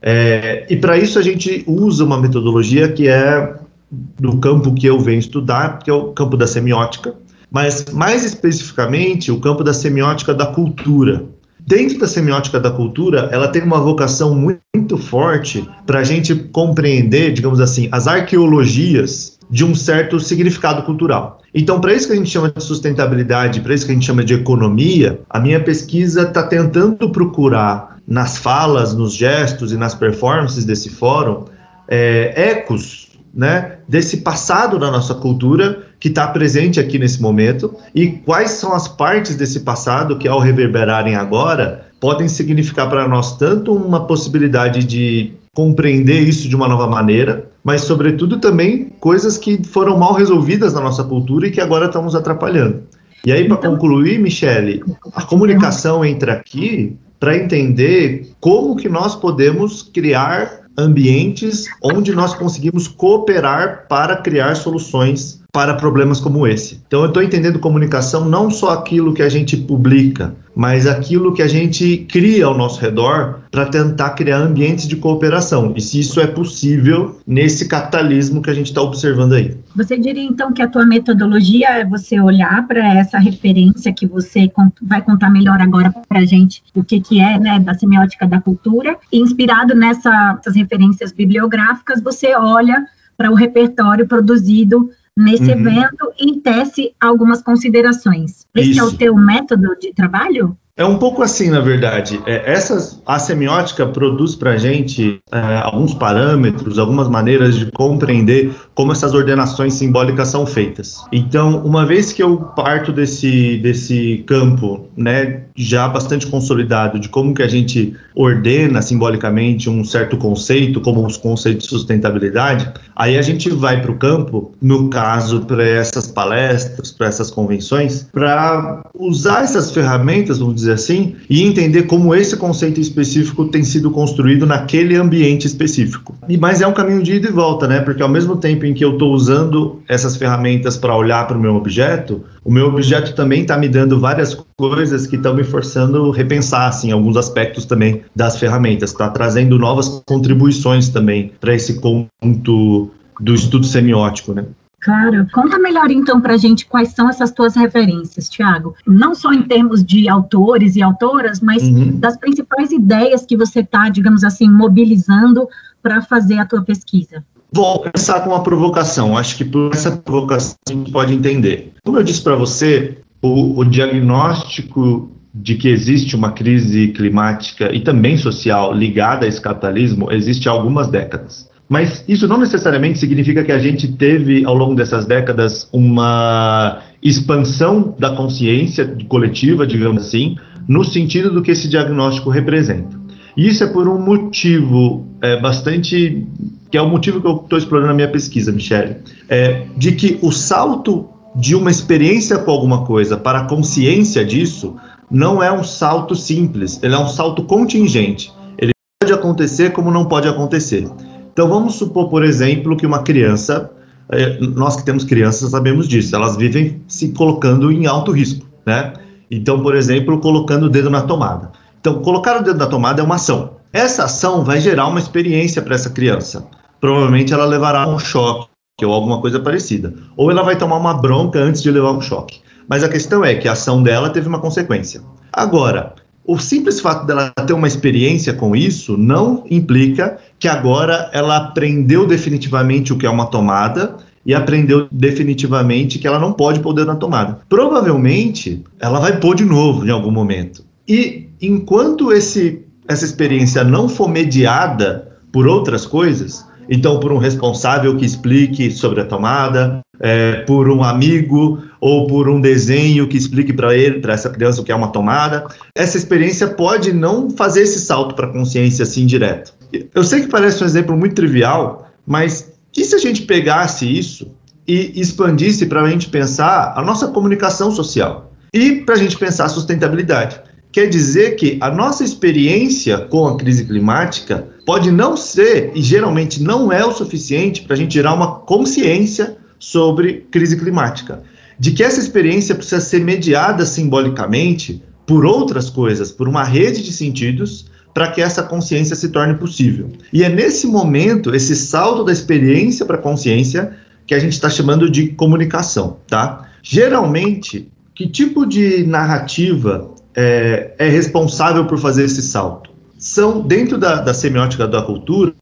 É, 0.00 0.66
e 0.68 0.76
para 0.76 0.98
isso 0.98 1.18
a 1.18 1.22
gente 1.22 1.64
usa 1.66 2.04
uma 2.04 2.20
metodologia 2.20 2.92
que 2.92 3.08
é 3.08 3.54
do 3.90 4.36
campo 4.38 4.74
que 4.74 4.86
eu 4.86 4.98
venho 4.98 5.18
estudar, 5.18 5.78
que 5.78 5.90
é 5.90 5.94
o 5.94 6.12
campo 6.12 6.36
da 6.36 6.46
semiótica, 6.46 7.14
mas 7.50 7.86
mais 7.92 8.24
especificamente 8.24 9.30
o 9.30 9.40
campo 9.40 9.62
da 9.64 9.72
semiótica 9.72 10.34
da 10.34 10.46
cultura, 10.46 11.24
Dentro 11.66 11.98
da 11.98 12.06
semiótica 12.06 12.60
da 12.60 12.70
cultura, 12.70 13.30
ela 13.32 13.48
tem 13.48 13.62
uma 13.62 13.80
vocação 13.80 14.34
muito 14.34 14.98
forte 14.98 15.66
para 15.86 16.00
a 16.00 16.04
gente 16.04 16.34
compreender, 16.34 17.32
digamos 17.32 17.58
assim, 17.58 17.88
as 17.90 18.06
arqueologias 18.06 19.38
de 19.48 19.64
um 19.64 19.74
certo 19.74 20.20
significado 20.20 20.82
cultural. 20.82 21.40
Então, 21.54 21.80
para 21.80 21.94
isso 21.94 22.06
que 22.06 22.12
a 22.12 22.16
gente 22.16 22.28
chama 22.28 22.50
de 22.50 22.62
sustentabilidade, 22.62 23.62
para 23.62 23.72
isso 23.72 23.86
que 23.86 23.92
a 23.92 23.94
gente 23.94 24.04
chama 24.04 24.22
de 24.22 24.34
economia, 24.34 25.20
a 25.30 25.40
minha 25.40 25.58
pesquisa 25.58 26.22
está 26.22 26.42
tentando 26.42 27.10
procurar 27.10 27.96
nas 28.06 28.36
falas, 28.36 28.94
nos 28.94 29.14
gestos 29.14 29.72
e 29.72 29.76
nas 29.76 29.94
performances 29.94 30.66
desse 30.66 30.90
fórum 30.90 31.44
é, 31.88 32.50
ecos 32.50 33.08
né, 33.34 33.78
desse 33.88 34.18
passado 34.18 34.78
da 34.78 34.90
nossa 34.90 35.14
cultura 35.14 35.82
que 36.04 36.08
está 36.08 36.26
presente 36.26 36.78
aqui 36.78 36.98
nesse 36.98 37.22
momento 37.22 37.74
e 37.94 38.08
quais 38.08 38.50
são 38.50 38.74
as 38.74 38.86
partes 38.86 39.36
desse 39.36 39.60
passado 39.60 40.18
que, 40.18 40.28
ao 40.28 40.38
reverberarem 40.38 41.14
agora, 41.14 41.86
podem 41.98 42.28
significar 42.28 42.90
para 42.90 43.08
nós 43.08 43.38
tanto 43.38 43.72
uma 43.72 44.06
possibilidade 44.06 44.84
de 44.84 45.32
compreender 45.54 46.20
isso 46.20 46.46
de 46.46 46.54
uma 46.54 46.68
nova 46.68 46.86
maneira, 46.86 47.46
mas, 47.64 47.84
sobretudo, 47.84 48.38
também 48.38 48.92
coisas 49.00 49.38
que 49.38 49.64
foram 49.64 49.96
mal 49.96 50.12
resolvidas 50.12 50.74
na 50.74 50.82
nossa 50.82 51.02
cultura 51.02 51.46
e 51.46 51.50
que 51.50 51.58
agora 51.58 51.86
estamos 51.86 52.14
atrapalhando. 52.14 52.82
E 53.24 53.32
aí, 53.32 53.48
para 53.48 53.56
então, 53.56 53.70
concluir, 53.70 54.18
Michele, 54.18 54.84
a 55.14 55.22
comunicação 55.22 56.04
entra 56.04 56.34
aqui 56.34 56.98
para 57.18 57.34
entender 57.34 58.30
como 58.40 58.76
que 58.76 58.90
nós 58.90 59.16
podemos 59.16 59.82
criar 59.82 60.64
ambientes 60.76 61.64
onde 61.82 62.12
nós 62.12 62.34
conseguimos 62.34 62.86
cooperar 62.86 63.86
para 63.88 64.16
criar 64.16 64.54
soluções 64.54 65.42
para 65.54 65.74
problemas 65.74 66.20
como 66.20 66.48
esse. 66.48 66.82
Então, 66.84 67.02
eu 67.02 67.06
estou 67.06 67.22
entendendo 67.22 67.60
comunicação 67.60 68.28
não 68.28 68.50
só 68.50 68.70
aquilo 68.70 69.14
que 69.14 69.22
a 69.22 69.28
gente 69.28 69.56
publica, 69.56 70.34
mas 70.52 70.84
aquilo 70.84 71.32
que 71.32 71.42
a 71.42 71.46
gente 71.46 71.98
cria 72.10 72.46
ao 72.46 72.58
nosso 72.58 72.80
redor 72.80 73.38
para 73.52 73.66
tentar 73.66 74.10
criar 74.10 74.38
ambientes 74.38 74.88
de 74.88 74.96
cooperação. 74.96 75.72
E 75.76 75.80
se 75.80 76.00
isso 76.00 76.20
é 76.20 76.26
possível 76.26 77.20
nesse 77.24 77.68
capitalismo 77.68 78.42
que 78.42 78.50
a 78.50 78.54
gente 78.54 78.66
está 78.66 78.82
observando 78.82 79.34
aí. 79.34 79.56
Você 79.76 79.96
diria 79.96 80.24
então 80.24 80.52
que 80.52 80.60
a 80.60 80.66
tua 80.66 80.84
metodologia 80.84 81.68
é 81.68 81.84
você 81.84 82.20
olhar 82.20 82.66
para 82.66 82.92
essa 82.92 83.18
referência 83.18 83.92
que 83.92 84.08
você 84.08 84.50
vai 84.82 85.02
contar 85.02 85.30
melhor 85.30 85.60
agora 85.60 85.94
para 86.08 86.18
a 86.18 86.24
gente 86.24 86.64
o 86.74 86.82
que, 86.82 87.00
que 87.00 87.20
é, 87.20 87.38
né, 87.38 87.60
da 87.60 87.74
semiótica 87.74 88.26
da 88.26 88.40
cultura, 88.40 88.96
e 89.12 89.20
inspirado 89.20 89.72
nessas 89.72 90.56
referências 90.56 91.12
bibliográficas, 91.12 92.02
você 92.02 92.34
olha 92.34 92.84
para 93.16 93.30
o 93.30 93.34
repertório 93.34 94.08
produzido 94.08 94.90
nesse 95.16 95.44
uhum. 95.44 95.50
evento 95.50 96.12
e 96.18 96.40
tece 96.40 96.94
algumas 97.00 97.42
considerações. 97.42 98.46
Esse 98.54 98.70
Isso. 98.70 98.80
é 98.80 98.84
o 98.84 98.96
teu 98.96 99.14
método 99.14 99.76
de 99.78 99.92
trabalho? 99.92 100.56
É 100.76 100.84
um 100.84 100.98
pouco 100.98 101.22
assim, 101.22 101.50
na 101.50 101.60
verdade. 101.60 102.20
É, 102.26 102.50
essa, 102.52 102.98
a 103.06 103.16
semiótica 103.16 103.86
produz 103.86 104.34
para 104.34 104.52
a 104.52 104.56
gente 104.56 105.20
é, 105.30 105.60
alguns 105.62 105.94
parâmetros, 105.94 106.80
algumas 106.80 107.08
maneiras 107.08 107.56
de 107.56 107.70
compreender 107.70 108.52
como 108.74 108.90
essas 108.90 109.14
ordenações 109.14 109.74
simbólicas 109.74 110.28
são 110.28 110.44
feitas. 110.44 111.04
Então, 111.12 111.64
uma 111.64 111.86
vez 111.86 112.12
que 112.12 112.20
eu 112.20 112.38
parto 112.56 112.90
desse, 112.90 113.58
desse 113.58 114.24
campo, 114.26 114.88
né, 114.96 115.44
já 115.54 115.86
bastante 115.86 116.26
consolidado, 116.26 116.98
de 116.98 117.08
como 117.08 117.32
que 117.32 117.44
a 117.44 117.48
gente 117.48 117.94
ordena 118.16 118.82
simbolicamente 118.82 119.70
um 119.70 119.84
certo 119.84 120.16
conceito, 120.16 120.80
como 120.80 121.06
os 121.06 121.16
conceitos 121.16 121.64
de 121.66 121.70
sustentabilidade, 121.70 122.68
aí 122.96 123.16
a 123.16 123.22
gente 123.22 123.48
vai 123.48 123.80
para 123.80 123.92
o 123.92 123.96
campo, 123.96 124.52
no 124.60 124.90
caso, 124.90 125.42
para 125.42 125.64
essas 125.64 126.08
palestras, 126.08 126.90
para 126.90 127.06
essas 127.06 127.30
convenções, 127.30 128.08
para 128.12 128.82
usar 128.92 129.44
essas 129.44 129.70
ferramentas, 129.70 130.38
vamos 130.38 130.56
dizer 130.56 130.63
dizer 130.64 130.72
assim, 130.72 131.14
e 131.28 131.42
entender 131.42 131.84
como 131.84 132.14
esse 132.14 132.36
conceito 132.36 132.80
específico 132.80 133.46
tem 133.46 133.62
sido 133.62 133.90
construído 133.90 134.46
naquele 134.46 134.96
ambiente 134.96 135.46
específico. 135.46 136.14
E, 136.28 136.36
mas 136.36 136.60
é 136.60 136.66
um 136.66 136.72
caminho 136.72 137.02
de 137.02 137.14
ida 137.14 137.28
e 137.28 137.32
volta, 137.32 137.68
né? 137.68 137.80
Porque 137.80 138.02
ao 138.02 138.08
mesmo 138.08 138.36
tempo 138.36 138.64
em 138.66 138.74
que 138.74 138.84
eu 138.84 138.92
estou 138.92 139.12
usando 139.12 139.82
essas 139.88 140.16
ferramentas 140.16 140.76
para 140.76 140.96
olhar 140.96 141.26
para 141.26 141.36
o 141.36 141.40
meu 141.40 141.54
objeto, 141.54 142.24
o 142.44 142.50
meu 142.50 142.66
objeto 142.66 143.14
também 143.14 143.42
está 143.42 143.56
me 143.56 143.68
dando 143.68 144.00
várias 144.00 144.36
coisas 144.56 145.06
que 145.06 145.16
estão 145.16 145.34
me 145.34 145.44
forçando 145.44 146.10
a 146.10 146.14
repensar 146.14 146.68
assim, 146.68 146.90
alguns 146.90 147.16
aspectos 147.16 147.64
também 147.64 148.02
das 148.14 148.38
ferramentas, 148.38 148.90
está 148.90 149.08
trazendo 149.08 149.58
novas 149.58 150.02
contribuições 150.06 150.88
também 150.88 151.32
para 151.40 151.54
esse 151.54 151.74
conjunto 151.80 152.90
do 153.20 153.34
estudo 153.34 153.64
semiótico, 153.64 154.32
né? 154.32 154.44
Claro. 154.84 155.26
Conta 155.32 155.58
melhor 155.58 155.90
então 155.90 156.20
para 156.20 156.34
a 156.34 156.36
gente 156.36 156.66
quais 156.66 156.90
são 156.90 157.08
essas 157.08 157.32
tuas 157.32 157.56
referências, 157.56 158.28
Tiago. 158.28 158.74
Não 158.86 159.14
só 159.14 159.32
em 159.32 159.42
termos 159.42 159.82
de 159.82 160.10
autores 160.10 160.76
e 160.76 160.82
autoras, 160.82 161.40
mas 161.40 161.62
uhum. 161.62 161.98
das 161.98 162.18
principais 162.18 162.70
ideias 162.70 163.24
que 163.24 163.34
você 163.34 163.60
está, 163.60 163.88
digamos 163.88 164.22
assim, 164.22 164.46
mobilizando 164.46 165.48
para 165.82 166.02
fazer 166.02 166.38
a 166.38 166.44
tua 166.44 166.60
pesquisa. 166.60 167.24
Vou 167.50 167.78
começar 167.80 168.20
com 168.20 168.30
uma 168.30 168.42
provocação. 168.42 169.16
Acho 169.16 169.38
que 169.38 169.44
por 169.44 169.72
essa 169.72 169.90
provocação 169.90 170.54
a 170.68 170.72
gente 170.72 170.92
pode 170.92 171.14
entender. 171.14 171.72
Como 171.82 171.98
eu 171.98 172.02
disse 172.02 172.20
para 172.20 172.36
você, 172.36 172.98
o, 173.22 173.58
o 173.58 173.64
diagnóstico 173.64 175.10
de 175.34 175.54
que 175.54 175.68
existe 175.68 176.14
uma 176.14 176.32
crise 176.32 176.88
climática 176.88 177.74
e 177.74 177.80
também 177.80 178.18
social 178.18 178.74
ligada 178.74 179.24
a 179.24 179.28
esse 179.28 179.40
capitalismo 179.40 180.12
existe 180.12 180.46
há 180.46 180.52
algumas 180.52 180.88
décadas. 180.88 181.48
Mas 181.68 182.04
isso 182.06 182.28
não 182.28 182.38
necessariamente 182.38 182.98
significa 182.98 183.42
que 183.42 183.52
a 183.52 183.58
gente 183.58 183.88
teve, 183.92 184.44
ao 184.44 184.54
longo 184.54 184.74
dessas 184.74 185.06
décadas, 185.06 185.68
uma 185.72 186.82
expansão 187.02 187.94
da 187.98 188.10
consciência 188.10 188.96
coletiva, 189.08 189.66
digamos 189.66 190.06
assim, 190.06 190.36
no 190.68 190.84
sentido 190.84 191.30
do 191.30 191.42
que 191.42 191.50
esse 191.50 191.68
diagnóstico 191.68 192.30
representa. 192.30 192.98
E 193.36 193.48
isso 193.48 193.64
é 193.64 193.66
por 193.66 193.88
um 193.88 193.98
motivo 193.98 195.06
é, 195.20 195.40
bastante. 195.40 196.26
que 196.70 196.76
é 196.76 196.82
o 196.82 196.88
motivo 196.88 197.20
que 197.20 197.26
eu 197.26 197.36
estou 197.36 197.58
explorando 197.58 197.88
na 197.88 197.94
minha 197.94 198.08
pesquisa, 198.08 198.52
Michele, 198.52 198.96
é, 199.28 199.66
de 199.76 199.92
que 199.92 200.18
o 200.22 200.30
salto 200.30 201.08
de 201.34 201.54
uma 201.54 201.70
experiência 201.70 202.38
com 202.38 202.50
alguma 202.50 202.84
coisa 202.84 203.16
para 203.16 203.40
a 203.40 203.44
consciência 203.44 204.24
disso 204.24 204.76
não 205.10 205.42
é 205.42 205.52
um 205.52 205.64
salto 205.64 206.14
simples, 206.14 206.80
ele 206.82 206.94
é 206.94 206.98
um 206.98 207.08
salto 207.08 207.42
contingente. 207.44 208.32
Ele 208.56 208.72
pode 209.02 209.12
acontecer 209.12 209.72
como 209.72 209.90
não 209.90 210.06
pode 210.06 210.28
acontecer. 210.28 210.88
Então 211.34 211.48
vamos 211.48 211.74
supor, 211.74 212.08
por 212.08 212.24
exemplo, 212.24 212.76
que 212.76 212.86
uma 212.86 213.02
criança, 213.02 213.68
eh, 214.08 214.38
nós 214.40 214.76
que 214.76 214.84
temos 214.84 215.02
crianças 215.02 215.50
sabemos 215.50 215.88
disso, 215.88 216.14
elas 216.14 216.36
vivem 216.36 216.80
se 216.86 217.08
colocando 217.08 217.72
em 217.72 217.86
alto 217.86 218.12
risco, 218.12 218.46
né? 218.64 218.92
Então, 219.28 219.60
por 219.60 219.74
exemplo, 219.74 220.20
colocando 220.20 220.66
o 220.66 220.70
dedo 220.70 220.88
na 220.88 221.02
tomada. 221.02 221.50
Então, 221.80 222.00
colocar 222.02 222.40
o 222.40 222.44
dedo 222.44 222.56
na 222.56 222.68
tomada 222.68 223.00
é 223.00 223.04
uma 223.04 223.16
ação. 223.16 223.56
Essa 223.72 224.04
ação 224.04 224.44
vai 224.44 224.60
gerar 224.60 224.86
uma 224.86 225.00
experiência 225.00 225.60
para 225.60 225.74
essa 225.74 225.90
criança. 225.90 226.46
Provavelmente 226.80 227.34
ela 227.34 227.44
levará 227.44 227.88
um 227.88 227.98
choque 227.98 228.48
ou 228.84 228.92
alguma 228.92 229.20
coisa 229.20 229.40
parecida. 229.40 229.92
Ou 230.16 230.30
ela 230.30 230.44
vai 230.44 230.56
tomar 230.56 230.76
uma 230.76 230.94
bronca 230.94 231.40
antes 231.40 231.60
de 231.60 231.70
levar 231.72 231.90
um 231.90 232.00
choque. 232.00 232.40
Mas 232.68 232.84
a 232.84 232.88
questão 232.88 233.24
é 233.24 233.34
que 233.34 233.48
a 233.48 233.52
ação 233.52 233.82
dela 233.82 234.10
teve 234.10 234.28
uma 234.28 234.38
consequência. 234.38 235.02
Agora, 235.32 235.94
o 236.26 236.38
simples 236.38 236.80
fato 236.80 237.06
dela 237.06 237.30
ter 237.46 237.52
uma 237.52 237.68
experiência 237.68 238.32
com 238.32 238.56
isso 238.56 238.96
não 238.96 239.44
implica 239.50 240.18
que 240.38 240.48
agora 240.48 241.10
ela 241.12 241.36
aprendeu 241.36 242.06
definitivamente 242.06 242.92
o 242.92 242.96
que 242.96 243.06
é 243.06 243.10
uma 243.10 243.26
tomada 243.26 243.96
e 244.24 244.34
aprendeu 244.34 244.88
definitivamente 244.90 245.98
que 245.98 246.06
ela 246.06 246.18
não 246.18 246.32
pode 246.32 246.60
pôr 246.60 246.70
o 246.70 246.72
dedo 246.72 246.86
na 246.86 246.96
tomada. 246.96 247.40
Provavelmente 247.48 248.64
ela 248.80 248.98
vai 248.98 249.20
pôr 249.20 249.34
de 249.34 249.44
novo 249.44 249.86
em 249.86 249.90
algum 249.90 250.10
momento. 250.10 250.64
E 250.88 251.28
enquanto 251.40 252.10
esse, 252.10 252.64
essa 252.88 253.04
experiência 253.04 253.62
não 253.62 253.86
for 253.86 254.08
mediada 254.08 255.12
por 255.30 255.46
outras 255.46 255.84
coisas, 255.84 256.46
então 256.68 257.00
por 257.00 257.12
um 257.12 257.18
responsável 257.18 257.96
que 257.96 258.04
explique 258.04 258.70
sobre 258.70 259.00
a 259.00 259.04
tomada, 259.04 259.80
é, 260.00 260.42
por 260.42 260.68
um 260.68 260.82
amigo 260.82 261.62
ou 261.80 262.06
por 262.06 262.28
um 262.28 262.40
desenho 262.40 263.06
que 263.08 263.16
explique 263.16 263.52
para 263.52 263.76
ele, 263.76 264.00
para 264.00 264.14
essa 264.14 264.30
criança 264.30 264.60
o 264.60 264.64
que 264.64 264.72
é 264.72 264.74
uma 264.74 264.88
tomada. 264.88 265.46
Essa 265.74 265.96
experiência 265.96 266.48
pode 266.48 266.92
não 266.92 267.30
fazer 267.30 267.62
esse 267.62 267.80
salto 267.80 268.14
para 268.14 268.26
a 268.26 268.32
consciência 268.32 268.82
assim 268.82 269.06
direto. 269.06 269.52
Eu 269.94 270.04
sei 270.04 270.22
que 270.22 270.28
parece 270.28 270.62
um 270.62 270.66
exemplo 270.66 270.96
muito 270.96 271.14
trivial, 271.14 271.88
mas 272.06 272.52
e 272.76 272.84
se 272.84 272.94
a 272.94 272.98
gente 272.98 273.22
pegasse 273.22 273.86
isso 273.86 274.30
e 274.66 274.92
expandisse 275.00 275.66
para 275.66 275.82
a 275.82 275.88
gente 275.88 276.08
pensar 276.08 276.72
a 276.76 276.82
nossa 276.82 277.08
comunicação 277.08 277.70
social 277.70 278.32
e 278.52 278.76
para 278.76 278.94
a 278.94 278.98
gente 278.98 279.16
pensar 279.16 279.44
a 279.46 279.48
sustentabilidade? 279.48 280.40
Quer 280.74 280.88
dizer 280.88 281.36
que 281.36 281.56
a 281.60 281.70
nossa 281.70 282.02
experiência 282.02 282.98
com 282.98 283.28
a 283.28 283.36
crise 283.36 283.64
climática 283.64 284.48
pode 284.66 284.90
não 284.90 285.16
ser, 285.16 285.70
e 285.72 285.80
geralmente 285.80 286.42
não 286.42 286.72
é 286.72 286.84
o 286.84 286.90
suficiente 286.90 287.62
para 287.62 287.74
a 287.74 287.76
gente 287.76 287.94
gerar 287.94 288.12
uma 288.12 288.40
consciência 288.40 289.36
sobre 289.56 290.26
crise 290.32 290.56
climática. 290.56 291.22
De 291.60 291.70
que 291.70 291.84
essa 291.84 292.00
experiência 292.00 292.56
precisa 292.56 292.80
ser 292.80 293.04
mediada 293.04 293.64
simbolicamente 293.64 294.82
por 295.06 295.24
outras 295.24 295.70
coisas, 295.70 296.10
por 296.10 296.28
uma 296.28 296.42
rede 296.42 296.82
de 296.82 296.92
sentidos, 296.92 297.66
para 297.94 298.10
que 298.10 298.20
essa 298.20 298.42
consciência 298.42 298.96
se 298.96 299.10
torne 299.10 299.34
possível. 299.34 299.92
E 300.12 300.24
é 300.24 300.28
nesse 300.28 300.66
momento, 300.66 301.32
esse 301.32 301.54
salto 301.54 302.02
da 302.02 302.10
experiência 302.10 302.84
para 302.84 302.96
a 302.96 303.00
consciência, 303.00 303.76
que 304.08 304.14
a 304.14 304.18
gente 304.18 304.32
está 304.32 304.50
chamando 304.50 304.90
de 304.90 305.10
comunicação, 305.10 305.98
tá? 306.08 306.48
Geralmente, 306.64 307.68
que 307.94 308.08
tipo 308.08 308.44
de 308.44 308.84
narrativa 308.84 309.93
é, 310.14 310.74
é 310.78 310.88
responsável 310.88 311.64
por 311.66 311.78
fazer 311.78 312.04
esse 312.04 312.22
salto? 312.22 312.74
são 313.04 313.42
dentro 313.42 313.76
da, 313.76 314.00
da, 314.00 314.14
semiótica 314.14 314.66
da 314.66 314.80
cultura, 314.80 315.34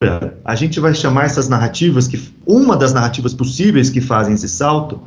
a 0.44 0.54
gente 0.56 0.80
vai 0.80 0.92
chamar 0.92 1.26
essas 1.26 1.48
narrativas 1.48 2.08
que 2.08 2.20
uma 2.44 2.76
das 2.76 2.92
narrativas 2.92 3.32
possíveis 3.32 3.88
que 3.88 4.00
fazem 4.00 4.34
esse 4.34 4.48
salto 4.48 5.00